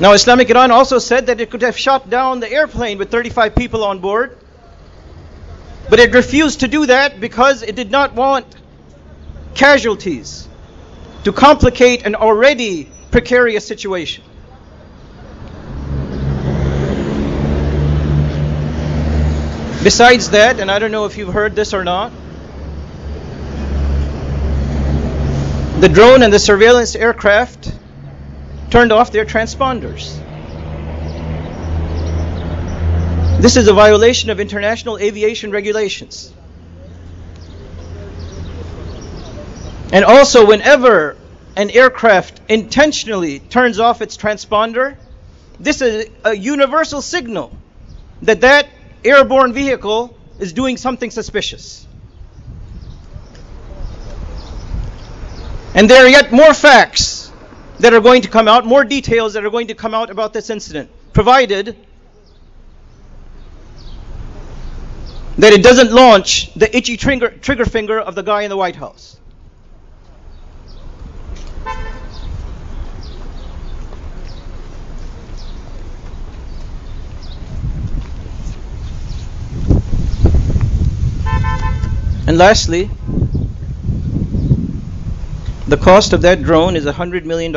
Now, 0.00 0.12
Islamic 0.12 0.50
Iran 0.50 0.72
also 0.72 0.98
said 0.98 1.26
that 1.26 1.40
it 1.40 1.50
could 1.50 1.62
have 1.62 1.78
shot 1.78 2.10
down 2.10 2.40
the 2.40 2.50
airplane 2.50 2.98
with 2.98 3.10
35 3.10 3.54
people 3.54 3.84
on 3.84 4.00
board, 4.00 4.36
but 5.88 6.00
it 6.00 6.12
refused 6.12 6.60
to 6.60 6.68
do 6.68 6.86
that 6.86 7.20
because 7.20 7.62
it 7.62 7.76
did 7.76 7.90
not 7.90 8.14
want 8.14 8.46
casualties 9.54 10.48
to 11.22 11.32
complicate 11.32 12.04
an 12.04 12.16
already 12.16 12.90
precarious 13.10 13.66
situation. 13.66 14.24
Besides 19.84 20.30
that, 20.30 20.60
and 20.60 20.70
I 20.70 20.78
don't 20.78 20.90
know 20.90 21.04
if 21.04 21.18
you've 21.18 21.32
heard 21.32 21.54
this 21.54 21.74
or 21.74 21.84
not, 21.84 22.10
the 25.84 25.92
drone 25.92 26.22
and 26.22 26.32
the 26.32 26.38
surveillance 26.38 26.96
aircraft 26.96 27.70
turned 28.70 28.90
off 28.90 29.12
their 29.12 29.26
transponders. 29.26 30.18
This 33.38 33.58
is 33.58 33.68
a 33.68 33.74
violation 33.74 34.30
of 34.30 34.40
international 34.40 34.96
aviation 34.96 35.50
regulations. 35.50 36.32
And 39.92 40.06
also, 40.06 40.46
whenever 40.46 41.18
an 41.54 41.68
aircraft 41.68 42.40
intentionally 42.48 43.40
turns 43.40 43.78
off 43.78 44.00
its 44.00 44.16
transponder, 44.16 44.96
this 45.60 45.82
is 45.82 46.08
a 46.24 46.34
universal 46.34 47.02
signal 47.02 47.54
that 48.22 48.40
that 48.40 48.70
airborne 49.04 49.52
vehicle 49.52 50.18
is 50.38 50.54
doing 50.54 50.78
something 50.78 51.10
suspicious. 51.10 51.83
And 55.74 55.90
there 55.90 56.04
are 56.04 56.08
yet 56.08 56.30
more 56.30 56.54
facts 56.54 57.32
that 57.80 57.92
are 57.92 58.00
going 58.00 58.22
to 58.22 58.28
come 58.28 58.46
out, 58.46 58.64
more 58.64 58.84
details 58.84 59.32
that 59.34 59.44
are 59.44 59.50
going 59.50 59.66
to 59.66 59.74
come 59.74 59.92
out 59.92 60.08
about 60.08 60.32
this 60.32 60.48
incident, 60.48 60.88
provided 61.12 61.76
that 65.36 65.52
it 65.52 65.64
doesn't 65.64 65.90
launch 65.90 66.54
the 66.54 66.74
itchy 66.76 66.96
trigger, 66.96 67.30
trigger 67.30 67.64
finger 67.64 67.98
of 67.98 68.14
the 68.14 68.22
guy 68.22 68.42
in 68.42 68.50
the 68.50 68.56
White 68.56 68.76
House. 68.76 69.16
And 82.26 82.38
lastly, 82.38 82.90
the 85.66 85.76
cost 85.76 86.12
of 86.12 86.22
that 86.22 86.42
drone 86.42 86.76
is 86.76 86.84
$100 86.84 87.24
million. 87.24 87.54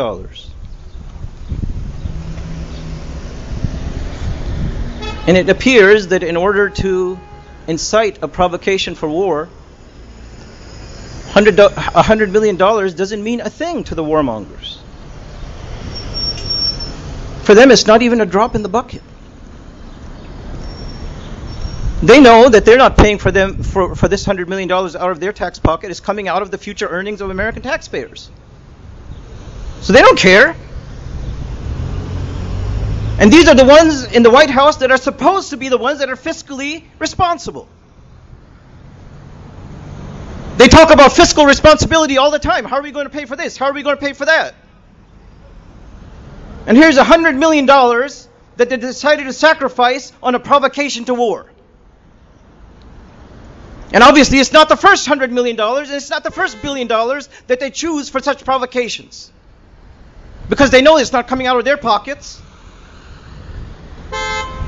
And 5.28 5.36
it 5.36 5.50
appears 5.50 6.08
that 6.08 6.24
in 6.24 6.38
order 6.38 6.70
to 6.70 7.20
incite 7.68 8.24
a 8.24 8.30
provocation 8.30 8.96
for 8.96 9.10
war, 9.10 9.50
$100 11.34 12.32
million 12.32 12.56
doesn't 12.56 13.24
mean 13.24 13.42
a 13.42 13.50
thing 13.50 13.84
to 13.84 13.96
the 13.96 14.04
warmongers. 14.04 14.78
For 17.44 17.54
them, 17.54 17.72
it's 17.72 17.86
not 17.88 18.02
even 18.02 18.22
a 18.22 18.26
drop 18.26 18.56
in 18.56 18.64
the 18.64 18.70
bucket. 18.70 19.02
They 22.02 22.22
know 22.22 22.48
that 22.48 22.64
they're 22.64 22.78
not 22.78 22.96
paying 22.96 23.18
for 23.18 23.32
them 23.32 23.64
for, 23.64 23.96
for 23.96 24.08
this 24.08 24.24
hundred 24.24 24.50
million 24.50 24.70
dollars 24.70 24.96
out 24.96 25.10
of 25.10 25.20
their 25.20 25.34
tax 25.34 25.58
pocket. 25.58 25.90
It's 25.90 26.00
coming 26.00 26.28
out 26.28 26.42
of 26.42 26.52
the 26.52 26.58
future 26.58 26.88
earnings 26.88 27.22
of 27.22 27.32
American 27.32 27.64
taxpayers. 27.64 28.30
So 29.82 29.94
they 29.94 30.02
don't 30.02 30.18
care. 30.18 30.56
And 33.20 33.34
these 33.34 33.48
are 33.48 33.56
the 33.56 33.66
ones 33.66 34.04
in 34.04 34.22
the 34.22 34.30
White 34.30 34.52
House 34.52 34.78
that 34.78 34.92
are 34.92 34.98
supposed 34.98 35.50
to 35.50 35.58
be 35.58 35.70
the 35.70 35.78
ones 35.78 36.00
that 36.00 36.10
are 36.10 36.16
fiscally 36.16 36.84
responsible. 37.00 37.68
They 40.58 40.68
talk 40.68 40.92
about 40.92 41.14
fiscal 41.14 41.46
responsibility 41.46 42.18
all 42.18 42.30
the 42.30 42.40
time. 42.40 42.66
How 42.66 42.78
are 42.78 42.82
we 42.84 42.92
going 42.92 43.06
to 43.06 43.12
pay 43.12 43.26
for 43.26 43.36
this? 43.36 43.58
How 43.58 43.68
are 43.68 43.74
we 43.74 43.82
going 43.82 43.96
to 43.96 44.02
pay 44.02 44.14
for 44.14 44.26
that? 44.26 44.54
And 46.68 46.78
here's 46.78 46.98
a 46.98 47.04
hundred 47.04 47.36
million 47.36 47.66
dollars 47.66 48.28
that 48.58 48.70
they 48.70 48.78
decided 48.78 49.24
to 49.26 49.34
sacrifice 49.34 50.12
on 50.22 50.36
a 50.36 50.40
provocation 50.40 51.06
to 51.06 51.16
war. 51.16 51.48
And 53.94 54.04
obviously, 54.04 54.40
it's 54.40 54.52
not 54.52 54.68
the 54.68 54.76
first 54.76 55.08
$100 55.08 55.32
million, 55.32 55.60
and 55.60 55.90
it's 55.90 56.10
not 56.10 56.24
the 56.24 56.32
first 56.32 56.62
billion 56.62 56.88
dollars 56.88 57.30
that 57.48 57.60
they 57.60 57.72
choose 57.72 58.10
for 58.10 58.20
such 58.20 58.44
provocations. 58.44 59.32
Because 60.50 60.72
they 60.72 60.82
know 60.82 60.98
it's 60.98 61.14
not 61.14 61.28
coming 61.28 61.48
out 61.48 61.58
of 61.58 61.66
their 61.66 61.78
pockets. 61.78 62.42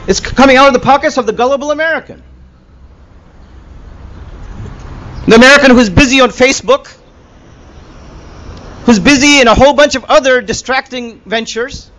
It's 0.07 0.19
coming 0.19 0.55
out 0.55 0.67
of 0.67 0.73
the 0.73 0.79
pockets 0.79 1.17
of 1.17 1.25
the 1.25 1.33
gullible 1.33 1.71
American. 1.71 2.23
The 5.27 5.35
American 5.35 5.71
who's 5.71 5.89
busy 5.89 6.21
on 6.21 6.29
Facebook, 6.29 6.91
who's 8.85 8.99
busy 8.99 9.41
in 9.41 9.47
a 9.47 9.53
whole 9.53 9.73
bunch 9.73 9.95
of 9.95 10.05
other 10.05 10.41
distracting 10.41 11.19
ventures, 11.25 11.91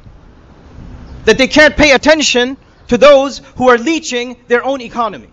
that 1.26 1.38
they 1.38 1.46
can't 1.46 1.76
pay 1.76 1.92
attention 1.92 2.56
to 2.88 2.98
those 2.98 3.38
who 3.56 3.68
are 3.68 3.78
leeching 3.78 4.36
their 4.48 4.64
own 4.64 4.80
economy. 4.80 5.28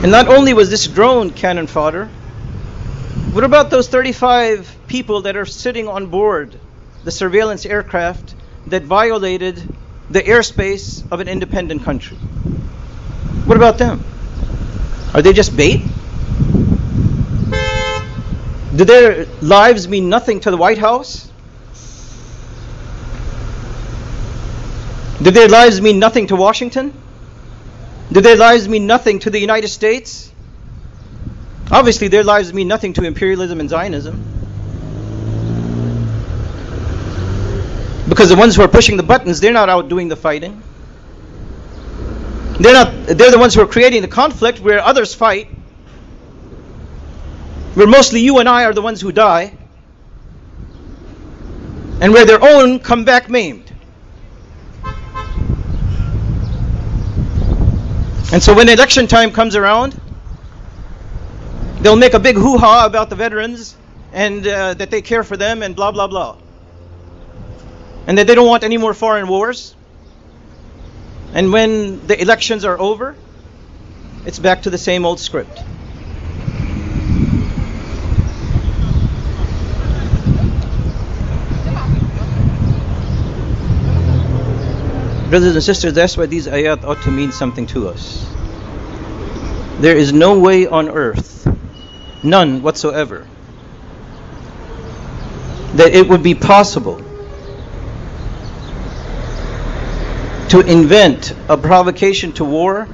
And 0.00 0.12
not 0.12 0.28
only 0.28 0.54
was 0.54 0.70
this 0.70 0.86
drone 0.86 1.30
cannon 1.30 1.66
fodder, 1.66 2.06
what 3.32 3.42
about 3.42 3.70
those 3.70 3.88
35 3.88 4.76
people 4.86 5.22
that 5.22 5.36
are 5.36 5.44
sitting 5.44 5.88
on 5.88 6.06
board 6.06 6.56
the 7.02 7.10
surveillance 7.10 7.66
aircraft 7.66 8.34
that 8.68 8.84
violated 8.84 9.60
the 10.08 10.20
airspace 10.20 11.02
of 11.10 11.18
an 11.18 11.26
independent 11.26 11.82
country? 11.82 12.16
What 12.16 13.56
about 13.56 13.78
them? 13.78 14.04
Are 15.14 15.20
they 15.20 15.32
just 15.32 15.56
bait? 15.56 15.82
Do 18.76 18.84
their 18.84 19.26
lives 19.42 19.88
mean 19.88 20.08
nothing 20.08 20.38
to 20.40 20.52
the 20.52 20.56
White 20.56 20.78
House? 20.78 21.28
Do 25.20 25.32
their 25.32 25.48
lives 25.48 25.80
mean 25.80 25.98
nothing 25.98 26.28
to 26.28 26.36
Washington? 26.36 26.94
Do 28.10 28.20
their 28.20 28.36
lives 28.36 28.68
mean 28.68 28.86
nothing 28.86 29.18
to 29.20 29.30
the 29.30 29.38
United 29.38 29.68
States? 29.68 30.32
Obviously, 31.70 32.08
their 32.08 32.24
lives 32.24 32.52
mean 32.54 32.66
nothing 32.66 32.94
to 32.94 33.04
imperialism 33.04 33.60
and 33.60 33.68
Zionism. 33.68 34.24
Because 38.08 38.30
the 38.30 38.36
ones 38.36 38.56
who 38.56 38.62
are 38.62 38.68
pushing 38.68 38.96
the 38.96 39.02
buttons, 39.02 39.40
they're 39.40 39.52
not 39.52 39.68
out 39.68 39.88
doing 39.88 40.08
the 40.08 40.16
fighting. 40.16 40.62
They're 42.58 42.72
not 42.72 43.06
they're 43.06 43.30
the 43.30 43.38
ones 43.38 43.54
who 43.54 43.60
are 43.60 43.66
creating 43.66 44.02
the 44.02 44.08
conflict 44.08 44.60
where 44.60 44.80
others 44.80 45.14
fight. 45.14 45.48
Where 47.74 47.86
mostly 47.86 48.20
you 48.20 48.38
and 48.38 48.48
I 48.48 48.64
are 48.64 48.72
the 48.72 48.82
ones 48.82 49.00
who 49.02 49.12
die. 49.12 49.52
And 52.00 52.12
where 52.12 52.24
their 52.24 52.42
own 52.42 52.80
come 52.80 53.04
back 53.04 53.28
maimed. 53.28 53.67
And 58.30 58.42
so 58.42 58.54
when 58.54 58.68
election 58.68 59.06
time 59.06 59.32
comes 59.32 59.56
around, 59.56 59.98
they'll 61.80 61.96
make 61.96 62.12
a 62.14 62.18
big 62.18 62.36
hoo 62.36 62.58
ha 62.58 62.84
about 62.84 63.08
the 63.08 63.16
veterans 63.16 63.74
and 64.12 64.46
uh, 64.46 64.74
that 64.74 64.90
they 64.90 65.00
care 65.00 65.24
for 65.24 65.36
them 65.36 65.62
and 65.62 65.74
blah, 65.74 65.92
blah, 65.92 66.06
blah. 66.06 66.36
And 68.06 68.18
that 68.18 68.26
they 68.26 68.34
don't 68.34 68.46
want 68.46 68.64
any 68.64 68.76
more 68.76 68.92
foreign 68.92 69.28
wars. 69.28 69.74
And 71.32 71.52
when 71.52 72.06
the 72.06 72.20
elections 72.20 72.64
are 72.64 72.78
over, 72.78 73.16
it's 74.26 74.38
back 74.38 74.62
to 74.62 74.70
the 74.70 74.78
same 74.78 75.06
old 75.06 75.20
script. 75.20 75.62
Brothers 85.30 85.54
and 85.54 85.62
sisters, 85.62 85.92
that's 85.92 86.16
why 86.16 86.24
these 86.24 86.46
ayat 86.46 86.84
ought 86.84 87.02
to 87.02 87.10
mean 87.10 87.32
something 87.32 87.66
to 87.68 87.88
us. 87.88 88.26
There 89.78 89.96
is 89.96 90.12
no 90.12 90.38
way 90.38 90.66
on 90.66 90.88
earth, 90.88 91.46
none 92.22 92.62
whatsoever, 92.62 93.26
that 95.74 95.94
it 95.94 96.08
would 96.08 96.22
be 96.22 96.34
possible 96.34 96.96
to 100.48 100.60
invent 100.60 101.34
a 101.48 101.58
provocation 101.58 102.32
to 102.32 102.44
war 102.44 102.88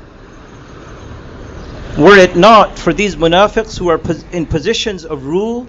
were 1.97 2.17
it 2.19 2.35
not 2.35 2.77
for 2.77 2.93
these 2.93 3.15
munafiqs 3.15 3.79
who 3.79 3.89
are 3.89 4.01
in 4.33 4.47
positions 4.47 5.05
of 5.05 5.25
rule, 5.25 5.69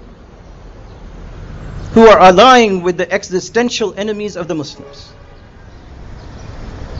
who 1.93 2.07
are 2.07 2.19
allying 2.19 2.81
with 2.81 2.97
the 2.97 3.11
existential 3.11 3.93
enemies 3.95 4.35
of 4.35 4.47
the 4.47 4.55
Muslims. 4.55 5.14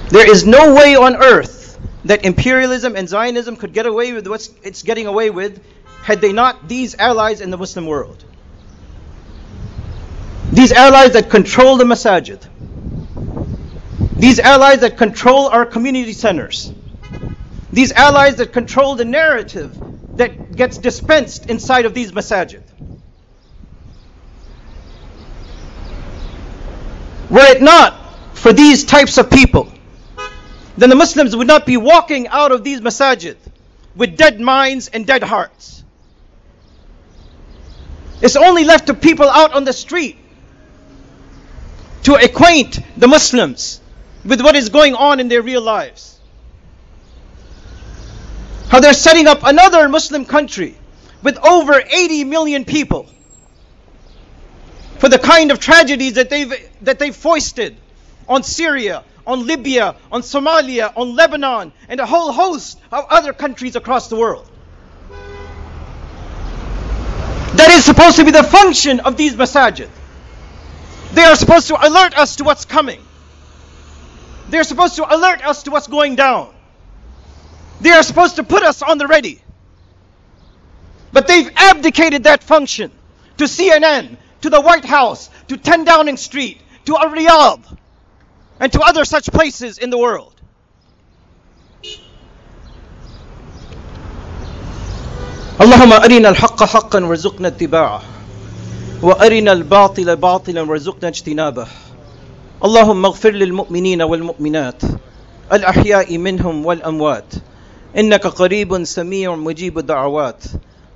There 0.10 0.30
is 0.30 0.46
no 0.46 0.76
way 0.76 0.96
on 0.96 1.16
earth 1.16 1.80
that 2.06 2.24
imperialism 2.24 2.96
and 2.96 3.10
Zionism 3.10 3.56
could 3.56 3.74
get 3.74 3.86
away 3.86 4.14
with 4.14 4.28
what 4.28 4.48
it's 4.64 4.84
getting 4.84 5.08
away 5.08 5.32
with 5.32 5.64
had 6.04 6.22
they 6.22 6.32
not 6.32 6.68
these 6.68 6.96
allies 6.96 7.42
in 7.42 7.50
the 7.50 7.58
Muslim 7.58 7.88
world. 7.88 8.24
These 10.52 10.72
allies 10.72 11.14
that 11.14 11.30
control 11.32 11.78
the 11.78 11.84
masajid. 11.84 12.46
These 14.16 14.40
allies 14.40 14.82
that 14.82 14.98
control 14.98 15.48
our 15.48 15.66
community 15.66 16.14
centers. 16.14 16.72
These 17.74 17.92
allies 17.92 18.36
that 18.36 18.54
control 18.54 18.96
the 18.96 19.06
narrative 19.06 19.76
that 20.18 20.56
gets 20.56 20.78
dispensed 20.78 21.50
inside 21.50 21.86
of 21.86 21.94
these 21.94 22.12
masajid. 22.12 22.62
Were 27.30 27.46
it 27.52 27.62
not 27.62 28.00
for 28.34 28.54
these 28.54 28.86
types 28.86 29.18
of 29.18 29.32
people, 29.32 29.72
then 30.78 30.90
the 30.90 30.96
Muslims 30.96 31.36
would 31.36 31.48
not 31.48 31.66
be 31.66 31.78
walking 31.78 32.28
out 32.28 32.52
of 32.52 32.64
these 32.64 32.82
masajid 32.82 33.38
with 33.96 34.18
dead 34.18 34.40
minds 34.40 34.88
and 34.90 35.08
dead 35.08 35.24
hearts. 35.24 35.84
It's 38.22 38.36
only 38.36 38.64
left 38.64 38.88
to 38.88 38.94
people 38.94 39.30
out 39.30 39.54
on 39.54 39.64
the 39.64 39.74
street 39.74 40.18
to 42.04 42.16
acquaint 42.16 42.80
the 42.98 43.08
Muslims 43.08 43.82
with 44.24 44.42
what 44.42 44.56
is 44.56 44.70
going 44.70 44.96
on 44.96 45.20
in 45.20 45.28
their 45.28 45.42
real 45.42 45.62
lives. 45.62 46.20
How 48.70 48.80
they're 48.80 48.94
setting 48.94 49.28
up 49.28 49.44
another 49.44 49.88
Muslim 49.90 50.26
country 50.26 50.76
with 51.24 51.38
over 51.38 51.82
80 51.82 52.24
million 52.26 52.66
people 52.66 53.08
for 55.00 55.10
the 55.10 55.20
kind 55.20 55.52
of 55.52 55.60
tragedies 55.60 56.14
that 56.14 56.30
they've, 56.30 56.54
that 56.82 57.00
they've 57.00 57.16
foisted 57.16 57.76
on 58.28 58.44
Syria, 58.44 59.04
on 59.26 59.46
Libya, 59.46 59.96
on 60.12 60.22
Somalia, 60.22 60.92
on 60.96 61.16
Lebanon, 61.16 61.72
and 61.90 62.00
a 62.00 62.06
whole 62.06 62.32
host 62.32 62.80
of 62.92 63.06
other 63.10 63.34
countries 63.34 63.76
across 63.76 64.08
the 64.08 64.16
world. 64.16 64.50
That 67.56 67.70
is 67.72 67.86
supposed 67.86 68.18
to 68.18 68.26
be 68.26 68.32
the 68.32 68.44
function 68.44 69.00
of 69.00 69.16
these 69.18 69.36
masajid. 69.36 69.90
They 71.14 71.24
are 71.24 71.36
supposed 71.36 71.68
to 71.68 71.88
alert 71.88 72.18
us 72.18 72.36
to 72.38 72.44
what's 72.44 72.66
coming. 72.66 73.02
They're 74.50 74.64
supposed 74.64 74.98
to 74.98 75.16
alert 75.16 75.46
us 75.46 75.64
to 75.64 75.72
what's 75.72 75.88
going 75.88 76.16
down. 76.16 76.54
They 77.82 77.92
are 77.92 78.04
supposed 78.04 78.36
to 78.36 78.44
put 78.44 78.64
us 78.64 78.82
on 78.82 78.98
the 78.98 79.08
ready. 79.08 79.42
But 81.12 81.28
they've 81.28 81.50
abdicated 81.56 82.24
that 82.24 82.44
function 82.44 82.92
to 83.38 83.46
CNN, 83.46 84.18
to 84.42 84.50
the 84.50 84.60
White 84.62 84.86
House, 84.86 85.30
to 85.48 85.58
10 85.58 85.86
Downing 85.86 86.18
Street, 86.18 86.60
to 86.86 86.94
Riyadh 86.94 87.78
and 88.61 88.73
to 88.73 88.81
other 88.81 89.05
such 89.05 89.31
places 89.33 89.79
in 89.79 89.91
the 89.91 89.99
world. 89.99 90.35
اللهم 95.61 95.93
أرنا 95.93 96.29
الحق 96.29 96.65
حقا 96.65 97.05
وارزقنا 97.05 97.49
اتباعه 97.49 98.03
وأرنا 99.03 99.53
الباطل 99.53 100.17
باطلا 100.17 100.63
وارزقنا 100.63 101.09
اجتنابه 101.09 101.67
اللهم 102.65 103.05
اغفر 103.07 103.31
للمؤمنين 103.31 104.03
والمؤمنات 104.03 104.83
الأحياء 105.53 106.19
منهم 106.19 106.67
والأموات 106.67 107.35
إنك 107.99 108.27
قريب 108.27 108.85
سميع 108.85 109.35
مجيب 109.35 109.79
الدعوات 109.79 110.45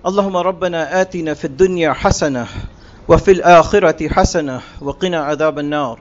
اللهم 0.07 0.37
ربنا 0.37 1.01
آتنا 1.01 1.35
في 1.35 1.45
الدنيا 1.45 1.93
حسنة 1.93 2.47
وفي 3.09 3.31
الآخرة 3.31 4.09
حسنة 4.09 4.61
وقنا 4.81 5.25
عذاب 5.25 5.59
النار 5.59 6.01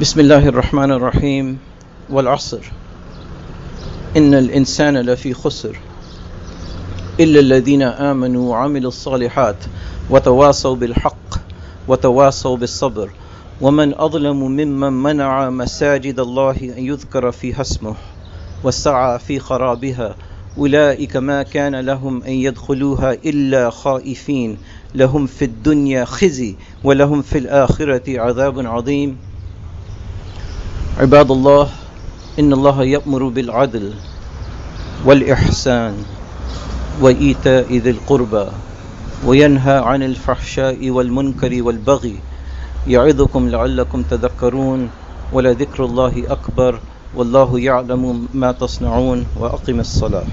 بسم 0.00 0.20
الله 0.20 0.48
الرحمن 0.48 0.92
الرحيم 0.92 1.58
والعصر. 2.10 2.72
إن 4.16 4.34
الإنسان 4.34 4.98
لفي 4.98 5.34
خسر 5.34 5.76
إلا 7.20 7.40
الذين 7.40 7.82
آمنوا 7.82 8.50
وعملوا 8.50 8.88
الصالحات 8.88 9.56
وتواصوا 10.10 10.76
بالحق 10.76 11.34
وتواصوا 11.88 12.56
بالصبر. 12.56 13.10
ومن 13.60 13.94
أظلم 13.94 14.42
ممن 14.42 14.92
منع 14.92 15.50
مساجد 15.50 16.20
الله 16.20 16.56
أن 16.78 16.86
يذكر 16.86 17.32
فيها 17.32 17.60
اسمه 17.60 17.94
وسعى 18.64 19.18
في 19.18 19.38
خرابها 19.38 20.16
أولئك 20.58 21.16
ما 21.16 21.42
كان 21.42 21.80
لهم 21.80 22.22
أن 22.22 22.32
يدخلوها 22.32 23.12
إلا 23.12 23.70
خائفين. 23.70 24.58
لهم 24.94 25.26
في 25.26 25.44
الدنيا 25.44 26.04
خزي 26.04 26.56
ولهم 26.84 27.22
في 27.22 27.38
الآخرة 27.38 28.20
عذاب 28.20 28.66
عظيم. 28.66 29.29
عباد 31.00 31.30
الله 31.30 31.68
إن 32.38 32.52
الله 32.52 32.84
يأمر 32.84 33.28
بالعدل 33.28 33.94
والإحسان 35.04 35.94
وإيتاء 37.00 37.72
ذي 37.72 37.90
القربى 37.90 38.46
وينهى 39.26 39.76
عن 39.78 40.02
الفحشاء 40.02 40.90
والمنكر 40.90 41.62
والبغي 41.62 42.16
يعظكم 42.86 43.48
لعلكم 43.48 44.02
تذكرون 44.02 44.90
ولذكر 45.32 45.84
الله 45.84 46.24
أكبر 46.28 46.80
والله 47.16 47.60
يعلم 47.60 48.28
ما 48.34 48.52
تصنعون 48.52 49.26
وأقم 49.40 49.80
الصلاة. 49.80 50.28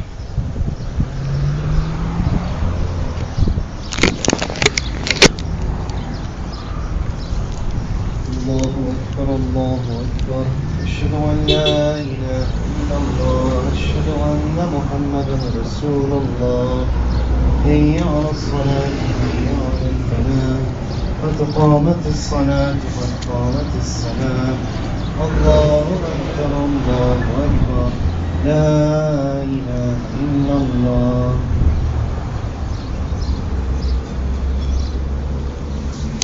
الله 8.47 8.96
أكبر 9.17 9.35
الله 9.35 9.73
أكبر. 9.73 10.45
أشهد 10.83 11.13
أن 11.13 11.45
لا 11.47 12.01
إله 12.01 12.47
إلا 12.69 12.97
الله. 12.97 13.63
أشهد 13.73 14.07
أن 14.07 14.57
محمدا 14.77 15.37
رسول 15.61 16.11
الله. 16.21 16.85
حي 17.63 17.99
على 17.99 18.29
الصلاة 18.31 18.97
حي 19.17 19.45
على 19.49 19.89
الفلاح. 19.93 20.61
قد 21.23 21.37
قامت 21.55 22.07
الصلاة 22.07 22.77
قد 22.97 23.11
قامت 23.33 23.71
الصلاة. 23.79 24.57
الله 25.25 25.85
أكبر 26.13 26.51
الله 26.65 27.17
أكبر. 27.45 27.89
لا 28.45 28.69
إله 29.43 29.97
إلا 30.21 30.53
الله. 30.53 31.35